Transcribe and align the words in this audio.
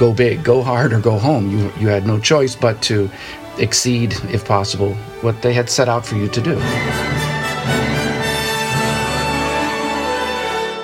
go 0.00 0.14
big, 0.14 0.42
go 0.42 0.62
hard, 0.62 0.94
or 0.94 0.98
go 0.98 1.18
home. 1.18 1.50
You, 1.50 1.70
you 1.78 1.88
had 1.88 2.06
no 2.06 2.18
choice 2.18 2.56
but 2.56 2.80
to 2.84 3.10
exceed, 3.58 4.14
if 4.30 4.46
possible, 4.46 4.94
what 5.20 5.42
they 5.42 5.52
had 5.52 5.68
set 5.68 5.90
out 5.90 6.06
for 6.06 6.16
you 6.16 6.26
to 6.28 6.40
do. 6.40 6.56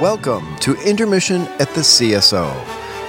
Welcome 0.03 0.55
to 0.59 0.75
Intermission 0.87 1.49
at 1.59 1.71
the 1.71 1.81
CSO, 1.81 2.55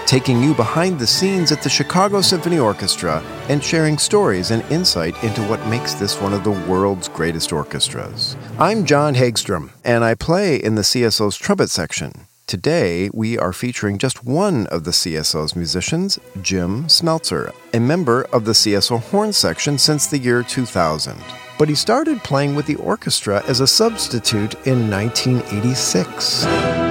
taking 0.05 0.41
you 0.41 0.54
behind 0.54 0.98
the 0.98 1.05
scenes 1.05 1.52
at 1.52 1.62
the 1.62 1.70
Chicago 1.70 2.21
Symphony 2.21 2.58
Orchestra 2.58 3.21
and 3.50 3.62
sharing 3.62 3.98
stories 3.98 4.52
and 4.52 4.64
insight 4.71 5.21
into 5.26 5.42
what 5.50 5.68
makes 5.68 5.94
this 5.96 6.21
one 6.21 6.32
of 6.32 6.46
the 6.46 6.52
world's 6.71 7.10
greatest 7.10 7.52
orchestras. 7.52 8.38
I'm 8.58 8.86
John 8.86 9.14
Hagstrom, 9.14 9.71
and 9.84 10.05
I 10.05 10.16
play 10.16 10.55
in 10.55 10.76
the 10.76 10.84
CSO's 10.84 11.36
trumpet 11.36 11.70
section. 11.70 12.28
Today, 12.48 13.09
we 13.14 13.38
are 13.38 13.52
featuring 13.52 13.98
just 13.98 14.23
one 14.23 14.68
of 14.68 14.86
the 14.86 14.91
CSO's 14.91 15.54
musicians, 15.54 16.18
Jim 16.42 16.86
Smelser, 16.86 17.54
a 17.73 17.79
member 17.82 18.23
of 18.32 18.46
the 18.46 18.54
CSO 18.54 19.01
horn 19.01 19.33
section 19.33 19.78
since 19.78 20.07
the 20.07 20.18
year 20.18 20.43
2000. 20.43 21.18
But 21.60 21.68
he 21.68 21.75
started 21.75 22.23
playing 22.23 22.56
with 22.56 22.65
the 22.65 22.75
orchestra 22.75 23.43
as 23.50 23.60
a 23.60 23.68
substitute 23.68 24.54
in 24.65 24.89
1986. 24.89 26.86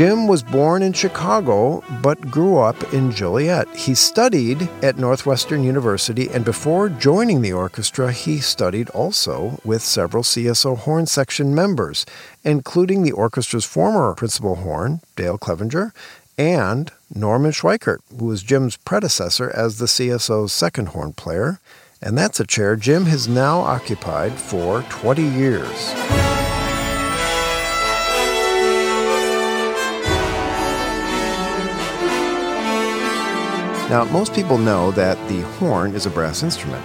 Jim 0.00 0.26
was 0.26 0.42
born 0.42 0.82
in 0.82 0.94
Chicago 0.94 1.84
but 2.00 2.18
grew 2.22 2.56
up 2.56 2.94
in 2.94 3.12
Joliet. 3.12 3.68
He 3.76 3.94
studied 3.94 4.62
at 4.82 4.96
Northwestern 4.96 5.62
University, 5.62 6.30
and 6.30 6.42
before 6.42 6.88
joining 6.88 7.42
the 7.42 7.52
orchestra, 7.52 8.10
he 8.10 8.38
studied 8.38 8.88
also 8.90 9.60
with 9.62 9.82
several 9.82 10.22
CSO 10.22 10.78
horn 10.78 11.04
section 11.04 11.54
members, 11.54 12.06
including 12.44 13.02
the 13.02 13.12
orchestra's 13.12 13.66
former 13.66 14.14
principal 14.14 14.54
horn, 14.54 15.02
Dale 15.16 15.36
Clevenger, 15.36 15.92
and 16.38 16.90
Norman 17.14 17.50
Schweikert, 17.50 17.98
who 18.18 18.24
was 18.24 18.42
Jim's 18.42 18.78
predecessor 18.78 19.50
as 19.54 19.76
the 19.76 19.84
CSO's 19.84 20.54
second 20.54 20.88
horn 20.88 21.12
player. 21.12 21.60
And 22.00 22.16
that's 22.16 22.40
a 22.40 22.46
chair 22.46 22.74
Jim 22.74 23.04
has 23.04 23.28
now 23.28 23.58
occupied 23.58 24.32
for 24.32 24.80
20 24.88 25.22
years. 25.22 26.19
Now, 33.90 34.04
most 34.04 34.32
people 34.34 34.56
know 34.56 34.92
that 34.92 35.18
the 35.28 35.40
horn 35.58 35.96
is 35.96 36.06
a 36.06 36.10
brass 36.10 36.44
instrument, 36.44 36.84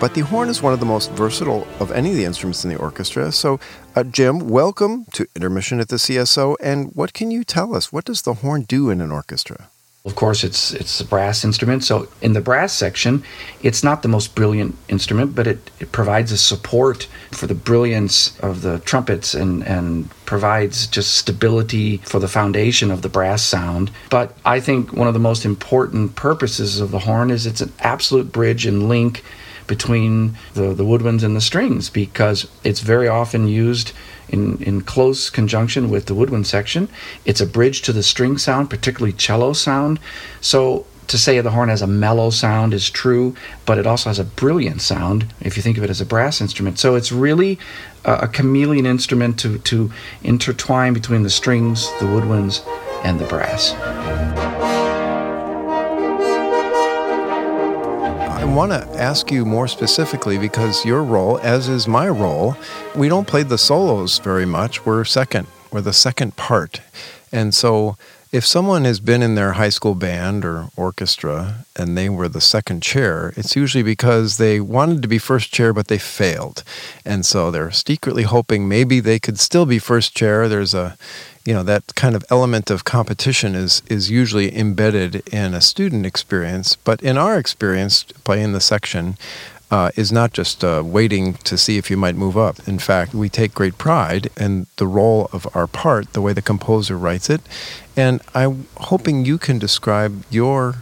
but 0.00 0.14
the 0.14 0.22
horn 0.22 0.48
is 0.48 0.62
one 0.62 0.72
of 0.72 0.80
the 0.80 0.86
most 0.86 1.10
versatile 1.10 1.68
of 1.80 1.92
any 1.92 2.12
of 2.12 2.16
the 2.16 2.24
instruments 2.24 2.64
in 2.64 2.70
the 2.70 2.78
orchestra. 2.78 3.30
So, 3.30 3.60
uh, 3.94 4.04
Jim, 4.04 4.48
welcome 4.48 5.04
to 5.12 5.26
Intermission 5.36 5.80
at 5.80 5.88
the 5.88 5.96
CSO. 5.96 6.56
And 6.62 6.92
what 6.94 7.12
can 7.12 7.30
you 7.30 7.44
tell 7.44 7.76
us? 7.76 7.92
What 7.92 8.06
does 8.06 8.22
the 8.22 8.32
horn 8.32 8.62
do 8.62 8.88
in 8.88 9.02
an 9.02 9.12
orchestra? 9.12 9.68
Of 10.06 10.14
course, 10.14 10.44
it's 10.44 10.72
it's 10.72 11.00
a 11.00 11.04
brass 11.04 11.44
instrument. 11.44 11.82
So 11.82 12.06
in 12.22 12.32
the 12.32 12.40
brass 12.40 12.72
section, 12.72 13.24
it's 13.60 13.82
not 13.82 14.02
the 14.02 14.08
most 14.08 14.36
brilliant 14.36 14.76
instrument, 14.88 15.34
but 15.34 15.48
it, 15.48 15.68
it 15.80 15.90
provides 15.90 16.30
a 16.30 16.38
support 16.38 17.08
for 17.32 17.48
the 17.48 17.56
brilliance 17.56 18.38
of 18.38 18.62
the 18.62 18.78
trumpets 18.78 19.34
and 19.34 19.64
and 19.64 20.08
provides 20.24 20.86
just 20.86 21.14
stability 21.14 21.96
for 22.04 22.20
the 22.20 22.28
foundation 22.28 22.92
of 22.92 23.02
the 23.02 23.08
brass 23.08 23.42
sound. 23.42 23.90
But 24.08 24.36
I 24.44 24.60
think 24.60 24.92
one 24.92 25.08
of 25.08 25.14
the 25.14 25.20
most 25.20 25.44
important 25.44 26.14
purposes 26.14 26.78
of 26.78 26.92
the 26.92 27.00
horn 27.00 27.32
is 27.32 27.44
it's 27.44 27.60
an 27.60 27.72
absolute 27.80 28.30
bridge 28.30 28.64
and 28.64 28.88
link 28.88 29.24
between 29.66 30.36
the, 30.54 30.72
the 30.72 30.84
woodwinds 30.84 31.24
and 31.24 31.34
the 31.34 31.40
strings 31.40 31.90
because 31.90 32.48
it's 32.62 32.80
very 32.80 33.08
often 33.08 33.48
used 33.48 33.92
in, 34.28 34.62
in 34.62 34.80
close 34.82 35.30
conjunction 35.30 35.90
with 35.90 36.06
the 36.06 36.14
woodwind 36.14 36.46
section. 36.46 36.88
It's 37.24 37.40
a 37.40 37.46
bridge 37.46 37.82
to 37.82 37.92
the 37.92 38.02
string 38.02 38.38
sound, 38.38 38.70
particularly 38.70 39.12
cello 39.12 39.52
sound. 39.52 39.98
So 40.40 40.86
to 41.08 41.18
say 41.18 41.40
the 41.40 41.50
horn 41.50 41.68
has 41.68 41.82
a 41.82 41.86
mellow 41.86 42.30
sound 42.30 42.74
is 42.74 42.90
true, 42.90 43.34
but 43.64 43.78
it 43.78 43.86
also 43.86 44.10
has 44.10 44.18
a 44.18 44.24
brilliant 44.24 44.80
sound 44.82 45.32
if 45.40 45.56
you 45.56 45.62
think 45.62 45.78
of 45.78 45.84
it 45.84 45.90
as 45.90 46.00
a 46.00 46.06
brass 46.06 46.40
instrument. 46.40 46.78
So 46.78 46.94
it's 46.94 47.12
really 47.12 47.58
a, 48.04 48.14
a 48.22 48.28
chameleon 48.28 48.86
instrument 48.86 49.38
to, 49.40 49.58
to 49.58 49.92
intertwine 50.22 50.94
between 50.94 51.22
the 51.22 51.30
strings, 51.30 51.86
the 52.00 52.06
woodwinds, 52.06 52.66
and 53.04 53.20
the 53.20 53.26
brass. 53.26 54.55
Want 58.54 58.72
to 58.72 59.00
ask 59.00 59.30
you 59.30 59.44
more 59.44 59.68
specifically 59.68 60.38
because 60.38 60.84
your 60.84 61.02
role, 61.02 61.38
as 61.38 61.68
is 61.68 61.86
my 61.86 62.08
role, 62.08 62.56
we 62.94 63.08
don't 63.08 63.26
play 63.26 63.42
the 63.42 63.58
solos 63.58 64.18
very 64.18 64.46
much. 64.46 64.86
We're 64.86 65.04
second, 65.04 65.46
we're 65.70 65.80
the 65.80 65.92
second 65.92 66.36
part. 66.36 66.80
And 67.32 67.54
so 67.54 67.96
if 68.32 68.44
someone 68.44 68.84
has 68.84 69.00
been 69.00 69.22
in 69.22 69.34
their 69.34 69.52
high 69.52 69.68
school 69.68 69.94
band 69.94 70.44
or 70.44 70.68
orchestra 70.76 71.64
and 71.76 71.96
they 71.96 72.08
were 72.08 72.28
the 72.28 72.40
second 72.40 72.82
chair, 72.82 73.32
it's 73.36 73.54
usually 73.54 73.82
because 73.82 74.36
they 74.36 74.60
wanted 74.60 75.02
to 75.02 75.08
be 75.08 75.18
first 75.18 75.52
chair 75.52 75.72
but 75.72 75.88
they 75.88 75.98
failed. 75.98 76.64
And 77.04 77.24
so 77.24 77.50
they're 77.50 77.70
secretly 77.70 78.24
hoping 78.24 78.68
maybe 78.68 79.00
they 79.00 79.18
could 79.18 79.38
still 79.38 79.66
be 79.66 79.78
first 79.78 80.16
chair. 80.16 80.48
There's 80.48 80.74
a 80.74 80.96
you 81.44 81.54
know 81.54 81.62
that 81.62 81.94
kind 81.94 82.16
of 82.16 82.24
element 82.28 82.70
of 82.70 82.84
competition 82.84 83.54
is 83.54 83.80
is 83.88 84.10
usually 84.10 84.56
embedded 84.58 85.26
in 85.28 85.54
a 85.54 85.60
student 85.60 86.04
experience 86.04 86.74
but 86.74 87.00
in 87.02 87.16
our 87.16 87.38
experience 87.38 88.02
playing 88.24 88.52
the 88.52 88.60
section 88.60 89.16
uh, 89.70 89.90
is 89.96 90.12
not 90.12 90.32
just 90.32 90.62
uh, 90.62 90.82
waiting 90.84 91.34
to 91.34 91.58
see 91.58 91.76
if 91.76 91.90
you 91.90 91.96
might 91.96 92.14
move 92.14 92.36
up. 92.36 92.66
In 92.68 92.78
fact, 92.78 93.14
we 93.14 93.28
take 93.28 93.52
great 93.54 93.78
pride 93.78 94.30
in 94.36 94.66
the 94.76 94.86
role 94.86 95.28
of 95.32 95.46
our 95.54 95.66
part, 95.66 96.12
the 96.12 96.20
way 96.20 96.32
the 96.32 96.42
composer 96.42 96.96
writes 96.96 97.28
it. 97.28 97.40
And 97.96 98.20
I'm 98.34 98.66
hoping 98.76 99.24
you 99.24 99.38
can 99.38 99.58
describe 99.58 100.24
your 100.30 100.76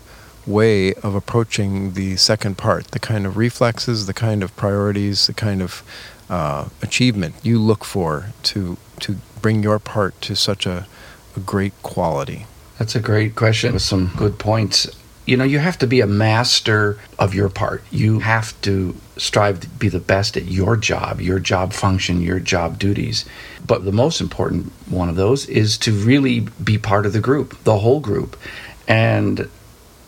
way 0.47 0.93
of 0.95 1.15
approaching 1.15 1.95
the 1.95 2.17
second 2.17 2.59
part, 2.59 2.89
the 2.89 2.99
kind 2.99 3.25
of 3.25 3.37
reflexes, 3.37 4.07
the 4.07 4.15
kind 4.15 4.43
of 4.43 4.55
priorities, 4.57 5.27
the 5.27 5.33
kind 5.33 5.63
of 5.63 5.83
uh, 6.29 6.69
achievement 6.83 7.35
you 7.43 7.59
look 7.59 7.85
for 7.85 8.33
to 8.43 8.77
to 9.01 9.17
bring 9.41 9.63
your 9.63 9.79
part 9.79 10.19
to 10.23 10.35
such 10.35 10.67
a, 10.67 10.87
a 11.37 11.41
great 11.41 11.73
quality? 11.83 12.47
That's 12.79 12.95
a 12.95 13.01
great 13.01 13.37
question 13.37 13.73
with 13.75 13.83
some 13.83 14.13
good 14.17 14.39
points. 14.39 14.89
You 15.27 15.37
know, 15.39 15.45
you 15.45 15.59
have 15.59 15.79
to 15.79 15.87
be 15.87 16.01
a 16.01 16.07
master 16.07 16.99
of 17.19 17.35
your 17.35 17.49
part. 17.49 17.83
You 17.91 18.19
have 18.19 18.61
to 18.63 18.95
strive 19.17 19.61
to 19.61 19.69
be 19.69 19.89
the 19.89 20.01
best 20.01 20.37
at 20.37 20.45
your 20.45 20.77
job, 20.77 21.21
your 21.21 21.39
job 21.39 21.73
function, 21.73 22.21
your 22.21 22.41
job 22.41 22.79
duties. 22.79 23.25
But 23.67 23.85
the 23.85 23.93
most 23.93 24.21
important 24.21 24.73
one 24.87 25.09
of 25.09 25.17
those 25.17 25.49
is 25.49 25.79
to 25.79 25.93
really 25.93 26.41
be 26.63 26.77
part 26.77 27.07
of 27.07 27.13
the 27.13 27.21
group, 27.21 27.57
the 27.65 27.79
whole 27.79 28.01
group. 28.01 28.37
And 28.87 29.49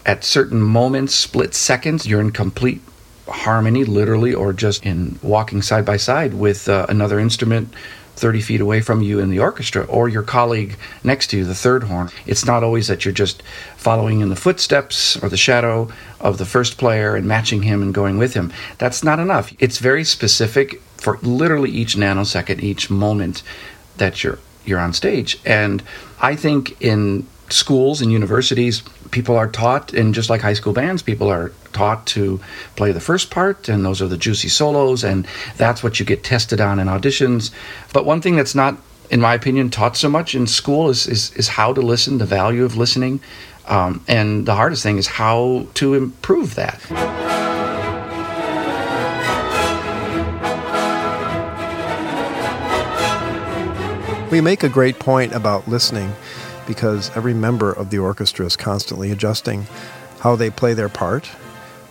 at 0.04 0.22
certain 0.22 0.60
moments, 0.60 1.14
split 1.14 1.54
seconds, 1.54 2.06
you're 2.06 2.20
in 2.20 2.30
complete 2.30 2.82
harmony, 3.26 3.84
literally, 3.84 4.34
or 4.34 4.52
just 4.52 4.84
in 4.84 5.18
walking 5.22 5.62
side 5.62 5.84
by 5.84 5.96
side 5.96 6.34
with 6.34 6.68
uh, 6.68 6.86
another 6.88 7.18
instrument 7.18 7.72
30 8.16 8.40
feet 8.40 8.60
away 8.60 8.80
from 8.80 9.02
you 9.02 9.18
in 9.20 9.30
the 9.30 9.38
orchestra 9.38 9.84
or 9.84 10.08
your 10.08 10.22
colleague 10.22 10.76
next 11.04 11.28
to 11.28 11.38
you, 11.38 11.44
the 11.44 11.54
third 11.54 11.84
horn. 11.84 12.08
It's 12.26 12.44
not 12.44 12.64
always 12.64 12.88
that 12.88 13.04
you're 13.04 13.14
just 13.14 13.42
following 13.76 14.20
in 14.20 14.30
the 14.30 14.36
footsteps 14.36 15.22
or 15.22 15.28
the 15.28 15.36
shadow 15.36 15.88
of 16.20 16.38
the 16.38 16.46
first 16.46 16.78
player 16.78 17.14
and 17.14 17.26
matching 17.26 17.62
him 17.62 17.82
and 17.82 17.94
going 17.94 18.18
with 18.18 18.34
him. 18.34 18.52
That's 18.78 19.04
not 19.04 19.18
enough. 19.18 19.52
It's 19.58 19.78
very 19.78 20.04
specific 20.04 20.80
for 20.96 21.18
literally 21.22 21.70
each 21.70 21.94
nanosecond, 21.94 22.62
each 22.62 22.90
moment 22.90 23.42
that 23.98 24.24
you're 24.24 24.38
you're 24.64 24.80
on 24.80 24.92
stage. 24.92 25.38
And 25.46 25.82
I 26.20 26.34
think 26.34 26.80
in 26.82 27.26
schools 27.48 28.00
and 28.00 28.12
universities, 28.12 28.82
people 29.10 29.36
are 29.36 29.48
taught, 29.48 29.92
and 29.92 30.14
just 30.14 30.30
like 30.30 30.40
high 30.40 30.54
school 30.54 30.72
bands, 30.72 31.02
people 31.02 31.28
are 31.28 31.52
taught 31.72 32.06
to 32.06 32.40
play 32.74 32.92
the 32.92 33.00
first 33.00 33.30
part, 33.30 33.68
and 33.68 33.84
those 33.84 34.02
are 34.02 34.08
the 34.08 34.16
juicy 34.16 34.48
solos, 34.48 35.04
and 35.04 35.26
that's 35.56 35.82
what 35.82 36.00
you 36.00 36.06
get 36.06 36.24
tested 36.24 36.60
on 36.60 36.78
in 36.78 36.86
auditions. 36.88 37.50
But 37.92 38.04
one 38.04 38.20
thing 38.20 38.36
that's 38.36 38.54
not, 38.54 38.78
in 39.10 39.20
my 39.20 39.34
opinion, 39.34 39.70
taught 39.70 39.96
so 39.96 40.08
much 40.08 40.34
in 40.34 40.46
school 40.46 40.88
is 40.88 41.06
is, 41.06 41.32
is 41.34 41.48
how 41.48 41.72
to 41.72 41.80
listen, 41.80 42.18
the 42.18 42.26
value 42.26 42.64
of 42.64 42.76
listening, 42.76 43.20
um, 43.66 44.04
and 44.08 44.46
the 44.46 44.54
hardest 44.54 44.82
thing 44.82 44.98
is 44.98 45.06
how 45.06 45.66
to 45.74 45.94
improve 45.94 46.54
that. 46.54 46.80
We 54.30 54.40
make 54.40 54.64
a 54.64 54.68
great 54.68 54.98
point 54.98 55.32
about 55.32 55.68
listening 55.68 56.12
because 56.66 57.14
every 57.16 57.34
member 57.34 57.72
of 57.72 57.90
the 57.90 57.98
orchestra 57.98 58.46
is 58.46 58.56
constantly 58.56 59.10
adjusting 59.10 59.66
how 60.20 60.36
they 60.36 60.50
play 60.50 60.74
their 60.74 60.88
part 60.88 61.30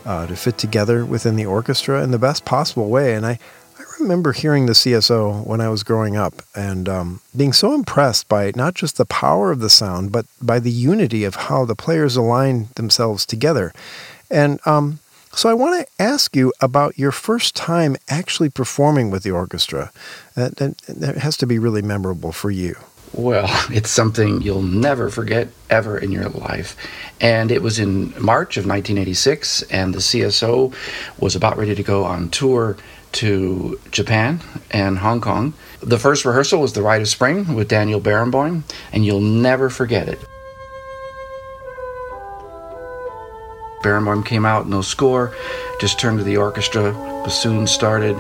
uh, 0.06 0.28
to 0.28 0.36
fit 0.36 0.58
together 0.58 1.06
within 1.06 1.36
the 1.36 1.46
orchestra 1.46 2.04
in 2.04 2.12
the 2.12 2.20
best 2.20 2.46
possible 2.46 2.90
way. 2.90 3.16
And 3.16 3.26
I, 3.26 3.40
I 3.80 3.84
remember 4.00 4.34
hearing 4.34 4.66
the 4.66 4.74
CSO 4.74 5.46
when 5.46 5.62
I 5.62 5.70
was 5.70 5.84
growing 5.84 6.16
up 6.16 6.34
and 6.54 6.88
um, 6.88 7.22
being 7.36 7.54
so 7.54 7.74
impressed 7.74 8.28
by 8.28 8.52
not 8.56 8.74
just 8.74 8.98
the 8.98 9.06
power 9.06 9.52
of 9.52 9.60
the 9.60 9.70
sound, 9.70 10.12
but 10.12 10.26
by 10.42 10.60
the 10.60 10.72
unity 10.72 11.24
of 11.24 11.36
how 11.36 11.66
the 11.66 11.76
players 11.76 12.16
align 12.16 12.68
themselves 12.76 13.26
together. 13.26 13.74
And 14.30 14.60
um, 14.66 15.00
so 15.32 15.50
I 15.50 15.54
want 15.54 15.86
to 15.86 16.02
ask 16.02 16.36
you 16.36 16.54
about 16.62 16.98
your 16.98 17.12
first 17.12 17.56
time 17.56 17.98
actually 18.08 18.50
performing 18.50 19.12
with 19.12 19.24
the 19.24 19.32
orchestra. 19.32 19.92
That, 20.36 20.58
that, 20.58 20.78
that 20.88 21.18
has 21.18 21.36
to 21.38 21.48
be 21.48 21.60
really 21.60 21.82
memorable 21.82 22.32
for 22.32 22.52
you. 22.52 22.78
Well, 23.16 23.48
it's 23.72 23.90
something 23.90 24.42
you'll 24.42 24.62
never 24.62 25.10
forget 25.10 25.50
ever 25.70 25.98
in 25.98 26.12
your 26.12 26.30
life. 26.30 26.76
And 27.22 27.52
it 27.52 27.62
was 27.62 27.80
in 27.80 28.14
March 28.22 28.58
of 28.58 28.66
1986, 28.66 29.64
and 29.64 29.94
the 29.94 30.00
CSO 30.00 30.74
was 31.20 31.36
about 31.36 31.58
ready 31.58 31.76
to 31.76 31.84
go 31.84 32.04
on 32.04 32.30
tour 32.30 32.78
to 33.14 33.80
Japan 33.92 34.42
and 34.72 34.98
Hong 34.98 35.22
Kong. 35.22 35.54
The 35.82 35.98
first 35.98 36.26
rehearsal 36.26 36.60
was 36.60 36.74
The 36.74 36.82
Rite 36.82 37.02
of 37.02 37.08
Spring 37.08 37.56
with 37.56 37.70
Daniel 37.70 38.02
Barenboim, 38.02 38.64
and 38.92 39.06
you'll 39.06 39.22
never 39.22 39.70
forget 39.70 40.10
it. 40.10 40.20
Barenboim 43.82 44.26
came 44.26 44.46
out, 44.46 44.68
no 44.68 44.82
score, 44.82 45.34
just 45.80 46.00
turned 46.00 46.18
to 46.18 46.24
the 46.24 46.38
orchestra, 46.38 46.92
bassoon 47.24 47.68
started, 47.68 48.18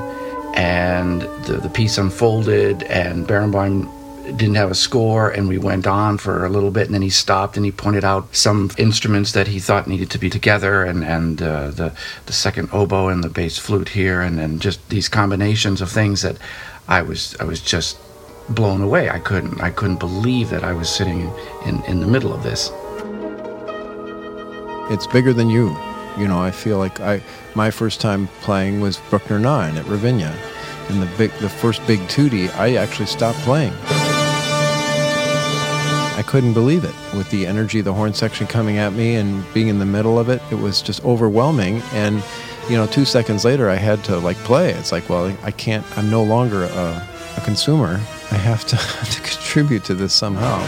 and 0.55 1.23
the, 1.45 1.57
the 1.61 1.69
piece 1.69 1.97
unfolded, 1.97 2.83
and 2.83 3.27
Barenboim 3.27 3.91
didn't 4.31 4.55
have 4.55 4.71
a 4.71 4.75
score 4.75 5.29
and 5.29 5.47
we 5.47 5.57
went 5.57 5.85
on 5.85 6.17
for 6.17 6.45
a 6.45 6.49
little 6.49 6.71
bit 6.71 6.85
and 6.85 6.93
then 6.93 7.01
he 7.01 7.09
stopped 7.09 7.57
and 7.57 7.65
he 7.65 7.71
pointed 7.71 8.03
out 8.03 8.35
some 8.35 8.71
instruments 8.77 9.33
that 9.33 9.47
he 9.47 9.59
thought 9.59 9.87
needed 9.87 10.09
to 10.09 10.17
be 10.17 10.29
together 10.29 10.83
and, 10.83 11.03
and 11.03 11.41
uh, 11.41 11.69
the, 11.71 11.93
the 12.25 12.33
second 12.33 12.69
oboe 12.71 13.07
and 13.07 13.23
the 13.23 13.29
bass 13.29 13.57
flute 13.57 13.89
here 13.89 14.21
and, 14.21 14.39
and 14.39 14.61
just 14.61 14.89
these 14.89 15.07
combinations 15.07 15.81
of 15.81 15.91
things 15.91 16.21
that 16.21 16.37
I 16.87 17.01
was 17.01 17.35
I 17.39 17.45
was 17.45 17.61
just 17.61 17.97
blown 18.49 18.81
away. 18.81 19.09
I 19.09 19.19
couldn't 19.19 19.61
I 19.61 19.71
couldn't 19.71 19.99
believe 19.99 20.49
that 20.49 20.63
I 20.63 20.73
was 20.73 20.89
sitting 20.89 21.31
in, 21.65 21.83
in 21.85 21.99
the 21.99 22.07
middle 22.07 22.33
of 22.33 22.43
this. 22.43 22.71
It's 24.91 25.07
bigger 25.07 25.33
than 25.33 25.49
you. 25.49 25.75
You 26.17 26.27
know, 26.27 26.39
I 26.39 26.51
feel 26.51 26.77
like 26.77 26.99
I 26.99 27.21
my 27.55 27.71
first 27.71 28.01
time 28.01 28.27
playing 28.41 28.81
was 28.81 28.97
Bruckner 29.09 29.39
9 29.39 29.77
at 29.77 29.85
Ravinia. 29.85 30.35
And 30.89 31.01
the 31.01 31.09
big 31.17 31.31
the 31.39 31.49
first 31.49 31.85
big 31.87 32.07
tutti, 32.07 32.49
I 32.49 32.75
actually 32.75 33.07
stopped 33.07 33.39
playing. 33.39 33.73
I 36.15 36.21
couldn't 36.21 36.53
believe 36.53 36.85
it 36.85 36.95
with 37.13 37.29
the 37.29 37.45
energy 37.45 37.79
of 37.79 37.85
the 37.85 37.93
horn 37.93 38.13
section 38.13 38.47
coming 38.47 38.77
at 38.77 38.93
me 38.93 39.15
and 39.15 39.43
being 39.53 39.67
in 39.67 39.79
the 39.79 39.85
middle 39.85 40.17
of 40.17 40.29
it. 40.29 40.41
It 40.49 40.55
was 40.55 40.81
just 40.81 41.03
overwhelming. 41.03 41.81
And, 41.91 42.23
you 42.69 42.77
know, 42.77 42.87
two 42.87 43.03
seconds 43.03 43.43
later, 43.43 43.69
I 43.69 43.75
had 43.75 44.01
to 44.05 44.17
like 44.19 44.37
play. 44.37 44.71
It's 44.71 44.93
like, 44.93 45.09
well, 45.09 45.35
I 45.43 45.51
can't, 45.51 45.85
I'm 45.97 46.09
no 46.09 46.23
longer 46.23 46.63
a, 46.63 47.07
a 47.35 47.41
consumer. 47.41 47.99
I 48.31 48.37
have 48.37 48.63
to, 48.67 48.77
to 49.11 49.21
contribute 49.21 49.83
to 49.85 49.93
this 49.93 50.13
somehow. 50.13 50.61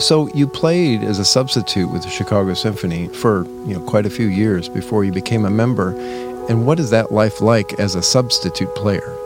So 0.00 0.28
you 0.34 0.48
played 0.48 1.02
as 1.02 1.20
a 1.20 1.24
substitute 1.24 1.90
with 1.90 2.02
the 2.02 2.10
Chicago 2.10 2.52
Symphony 2.52 3.08
for 3.08 3.44
you 3.66 3.74
know 3.74 3.80
quite 3.80 4.04
a 4.04 4.10
few 4.10 4.26
years 4.26 4.68
before 4.68 5.04
you 5.04 5.12
became 5.12 5.46
a 5.46 5.50
member. 5.50 5.94
And 6.48 6.66
what 6.66 6.78
is 6.78 6.90
that 6.90 7.10
life 7.10 7.40
like 7.40 7.78
as 7.80 7.94
a 7.94 8.02
substitute 8.02 8.74
player? 8.74 9.16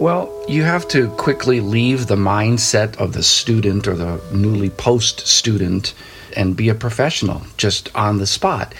Well, 0.00 0.32
you 0.48 0.62
have 0.64 0.86
to 0.88 1.08
quickly 1.10 1.60
leave 1.60 2.06
the 2.06 2.16
mindset 2.16 2.96
of 2.96 3.12
the 3.12 3.22
student 3.22 3.86
or 3.86 3.94
the 3.94 4.20
newly 4.32 4.70
post 4.70 5.26
student 5.26 5.94
and 6.36 6.56
be 6.56 6.68
a 6.68 6.74
professional 6.74 7.42
just 7.56 7.94
on 7.94 8.18
the 8.18 8.26
spot. 8.26 8.74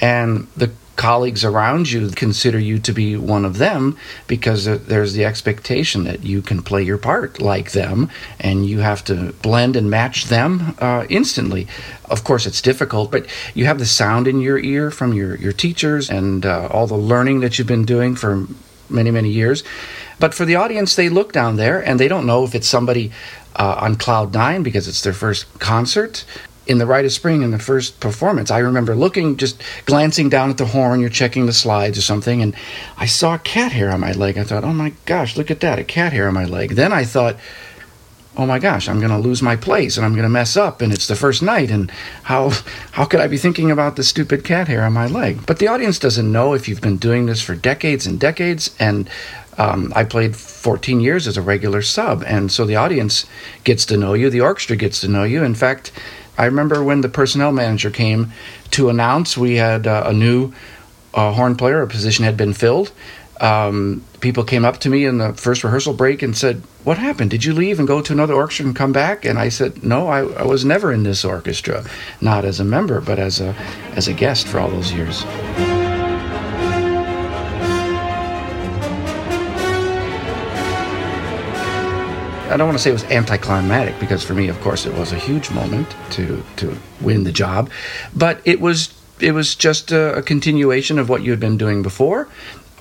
And 0.00 0.46
the 0.56 0.70
colleagues 0.96 1.44
around 1.44 1.90
you 1.90 2.10
consider 2.10 2.58
you 2.58 2.78
to 2.78 2.92
be 2.92 3.16
one 3.16 3.44
of 3.44 3.58
them 3.58 3.96
because 4.26 4.64
there's 4.64 5.14
the 5.14 5.24
expectation 5.24 6.04
that 6.04 6.22
you 6.22 6.42
can 6.42 6.62
play 6.62 6.82
your 6.82 6.98
part 6.98 7.40
like 7.40 7.72
them 7.72 8.10
and 8.38 8.66
you 8.66 8.80
have 8.80 9.04
to 9.04 9.32
blend 9.42 9.74
and 9.76 9.90
match 9.90 10.26
them 10.26 10.74
uh, 10.78 11.06
instantly. 11.08 11.66
Of 12.10 12.24
course, 12.24 12.46
it's 12.46 12.60
difficult, 12.60 13.10
but 13.10 13.26
you 13.54 13.64
have 13.64 13.78
the 13.78 13.86
sound 13.86 14.28
in 14.28 14.40
your 14.40 14.58
ear 14.58 14.90
from 14.90 15.14
your, 15.14 15.36
your 15.36 15.52
teachers 15.52 16.10
and 16.10 16.44
uh, 16.44 16.68
all 16.70 16.86
the 16.86 16.94
learning 16.94 17.40
that 17.40 17.58
you've 17.58 17.66
been 17.68 17.86
doing 17.86 18.14
for 18.14 18.46
many, 18.90 19.10
many 19.10 19.30
years. 19.30 19.64
But 20.18 20.34
for 20.34 20.44
the 20.44 20.56
audience, 20.56 20.94
they 20.94 21.08
look 21.08 21.32
down 21.32 21.56
there 21.56 21.84
and 21.84 21.98
they 21.98 22.08
don't 22.08 22.26
know 22.26 22.44
if 22.44 22.54
it's 22.54 22.68
somebody 22.68 23.10
uh, 23.56 23.76
on 23.80 23.96
cloud 23.96 24.32
nine 24.32 24.62
because 24.62 24.88
it's 24.88 25.02
their 25.02 25.12
first 25.12 25.58
concert 25.58 26.24
in 26.66 26.78
the 26.78 26.86
Rite 26.86 27.04
of 27.04 27.12
Spring 27.12 27.42
in 27.42 27.50
the 27.50 27.58
first 27.58 28.00
performance, 28.00 28.50
I 28.50 28.58
remember 28.58 28.94
looking, 28.94 29.36
just 29.36 29.62
glancing 29.86 30.28
down 30.28 30.50
at 30.50 30.58
the 30.58 30.66
horn, 30.66 31.00
you're 31.00 31.10
checking 31.10 31.46
the 31.46 31.52
slides 31.52 31.98
or 31.98 32.02
something, 32.02 32.42
and 32.42 32.54
I 32.96 33.06
saw 33.06 33.34
a 33.34 33.38
cat 33.38 33.72
hair 33.72 33.90
on 33.90 34.00
my 34.00 34.12
leg. 34.12 34.38
I 34.38 34.44
thought, 34.44 34.64
oh 34.64 34.72
my 34.72 34.92
gosh, 35.06 35.36
look 35.36 35.50
at 35.50 35.60
that, 35.60 35.78
a 35.78 35.84
cat 35.84 36.12
hair 36.12 36.28
on 36.28 36.34
my 36.34 36.44
leg. 36.44 36.72
Then 36.72 36.92
I 36.92 37.04
thought, 37.04 37.36
oh 38.36 38.46
my 38.46 38.58
gosh, 38.58 38.88
I'm 38.88 38.98
going 38.98 39.10
to 39.10 39.18
lose 39.18 39.42
my 39.42 39.56
place 39.56 39.96
and 39.96 40.06
I'm 40.06 40.12
going 40.12 40.22
to 40.22 40.28
mess 40.30 40.56
up 40.56 40.80
and 40.80 40.92
it's 40.92 41.06
the 41.06 41.16
first 41.16 41.42
night 41.42 41.70
and 41.70 41.90
how 42.22 42.50
how 42.92 43.04
could 43.04 43.20
I 43.20 43.26
be 43.26 43.36
thinking 43.36 43.70
about 43.70 43.96
the 43.96 44.02
stupid 44.02 44.42
cat 44.42 44.68
hair 44.68 44.84
on 44.84 44.94
my 44.94 45.06
leg? 45.06 45.44
But 45.46 45.58
the 45.58 45.68
audience 45.68 45.98
doesn't 45.98 46.32
know 46.32 46.54
if 46.54 46.66
you've 46.66 46.80
been 46.80 46.96
doing 46.96 47.26
this 47.26 47.42
for 47.42 47.54
decades 47.54 48.06
and 48.06 48.18
decades 48.18 48.74
and 48.78 49.10
um, 49.58 49.92
I 49.94 50.04
played 50.04 50.34
14 50.34 51.00
years 51.00 51.26
as 51.26 51.36
a 51.36 51.42
regular 51.42 51.82
sub, 51.82 52.22
and 52.26 52.50
so 52.50 52.64
the 52.64 52.76
audience 52.76 53.26
gets 53.64 53.84
to 53.86 53.96
know 53.96 54.14
you, 54.14 54.30
the 54.30 54.40
orchestra 54.40 54.76
gets 54.76 55.00
to 55.02 55.08
know 55.08 55.24
you. 55.24 55.44
In 55.44 55.54
fact, 55.54 55.92
I 56.38 56.46
remember 56.46 56.82
when 56.82 57.02
the 57.02 57.08
personnel 57.08 57.52
manager 57.52 57.90
came 57.90 58.32
to 58.72 58.88
announce 58.88 59.36
we 59.36 59.56
had 59.56 59.86
uh, 59.86 60.04
a 60.06 60.12
new 60.12 60.52
uh, 61.14 61.32
horn 61.32 61.56
player, 61.56 61.82
a 61.82 61.86
position 61.86 62.24
had 62.24 62.36
been 62.36 62.52
filled. 62.52 62.92
Um, 63.40 64.04
people 64.20 64.44
came 64.44 64.64
up 64.64 64.78
to 64.78 64.88
me 64.88 65.04
in 65.04 65.18
the 65.18 65.32
first 65.34 65.64
rehearsal 65.64 65.94
break 65.94 66.22
and 66.22 66.36
said, 66.36 66.62
What 66.84 66.98
happened? 66.98 67.30
Did 67.30 67.44
you 67.44 67.52
leave 67.52 67.78
and 67.78 67.88
go 67.88 68.00
to 68.00 68.12
another 68.12 68.34
orchestra 68.34 68.66
and 68.66 68.76
come 68.76 68.92
back? 68.92 69.24
And 69.24 69.38
I 69.38 69.48
said, 69.48 69.82
No, 69.82 70.06
I, 70.08 70.20
I 70.20 70.44
was 70.44 70.64
never 70.64 70.92
in 70.92 71.02
this 71.02 71.24
orchestra, 71.24 71.84
not 72.20 72.44
as 72.44 72.60
a 72.60 72.64
member, 72.64 73.00
but 73.00 73.18
as 73.18 73.40
a, 73.40 73.56
as 73.96 74.06
a 74.06 74.12
guest 74.12 74.46
for 74.46 74.60
all 74.60 74.70
those 74.70 74.92
years. 74.92 75.24
I 82.52 82.56
don't 82.58 82.66
want 82.68 82.78
to 82.78 82.82
say 82.82 82.90
it 82.90 82.92
was 82.92 83.04
anticlimactic 83.04 83.98
because 83.98 84.22
for 84.22 84.34
me, 84.34 84.48
of 84.48 84.60
course, 84.60 84.84
it 84.84 84.92
was 84.94 85.12
a 85.12 85.18
huge 85.18 85.50
moment 85.50 85.96
to 86.10 86.44
to 86.56 86.76
win 87.00 87.24
the 87.24 87.32
job, 87.32 87.70
but 88.14 88.40
it 88.44 88.60
was 88.60 88.94
it 89.20 89.32
was 89.32 89.54
just 89.54 89.90
a, 89.90 90.16
a 90.16 90.22
continuation 90.22 90.98
of 90.98 91.08
what 91.08 91.22
you 91.22 91.30
had 91.30 91.40
been 91.40 91.56
doing 91.56 91.82
before, 91.82 92.28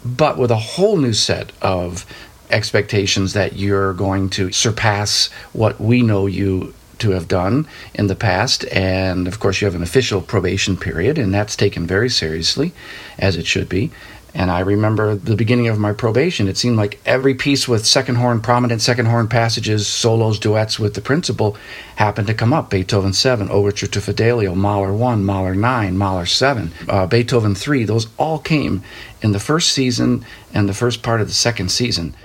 but 0.03 0.37
with 0.37 0.51
a 0.51 0.57
whole 0.57 0.97
new 0.97 1.13
set 1.13 1.51
of 1.61 2.05
expectations 2.49 3.31
that 3.33 3.53
you're 3.53 3.93
going 3.93 4.29
to 4.31 4.51
surpass 4.51 5.29
what 5.53 5.79
we 5.79 6.01
know 6.01 6.25
you 6.25 6.73
to 6.99 7.11
have 7.11 7.27
done 7.27 7.67
in 7.93 8.07
the 8.07 8.15
past. 8.15 8.65
And 8.71 9.27
of 9.27 9.39
course, 9.39 9.61
you 9.61 9.65
have 9.65 9.75
an 9.75 9.83
official 9.83 10.21
probation 10.21 10.77
period, 10.77 11.17
and 11.17 11.33
that's 11.33 11.55
taken 11.55 11.87
very 11.87 12.09
seriously, 12.09 12.73
as 13.17 13.37
it 13.37 13.47
should 13.47 13.69
be. 13.69 13.91
And 14.33 14.49
I 14.49 14.61
remember 14.61 15.15
the 15.15 15.35
beginning 15.35 15.67
of 15.67 15.77
my 15.77 15.91
probation, 15.91 16.47
it 16.47 16.57
seemed 16.57 16.77
like 16.77 17.01
every 17.05 17.33
piece 17.33 17.67
with 17.67 17.85
second 17.85 18.15
horn, 18.15 18.39
prominent 18.39 18.81
second 18.81 19.07
horn 19.07 19.27
passages, 19.27 19.87
solos, 19.87 20.39
duets 20.39 20.79
with 20.79 20.93
the 20.93 21.01
principal 21.01 21.57
happened 21.97 22.27
to 22.27 22.33
come 22.33 22.53
up. 22.53 22.69
Beethoven 22.69 23.11
7, 23.11 23.49
Overture 23.49 23.87
to 23.87 23.99
Fidelio, 23.99 24.55
Mahler 24.55 24.93
1, 24.93 25.25
Mahler 25.25 25.53
9, 25.53 25.97
Mahler 25.97 26.25
7, 26.25 26.71
uh, 26.87 27.07
Beethoven 27.07 27.55
3. 27.55 27.83
Those 27.83 28.07
all 28.17 28.39
came 28.39 28.83
in 29.21 29.33
the 29.33 29.39
first 29.39 29.73
season 29.73 30.25
and 30.53 30.69
the 30.69 30.73
first 30.73 31.03
part 31.03 31.19
of 31.19 31.27
the 31.27 31.33
second 31.33 31.69
season. 31.69 32.15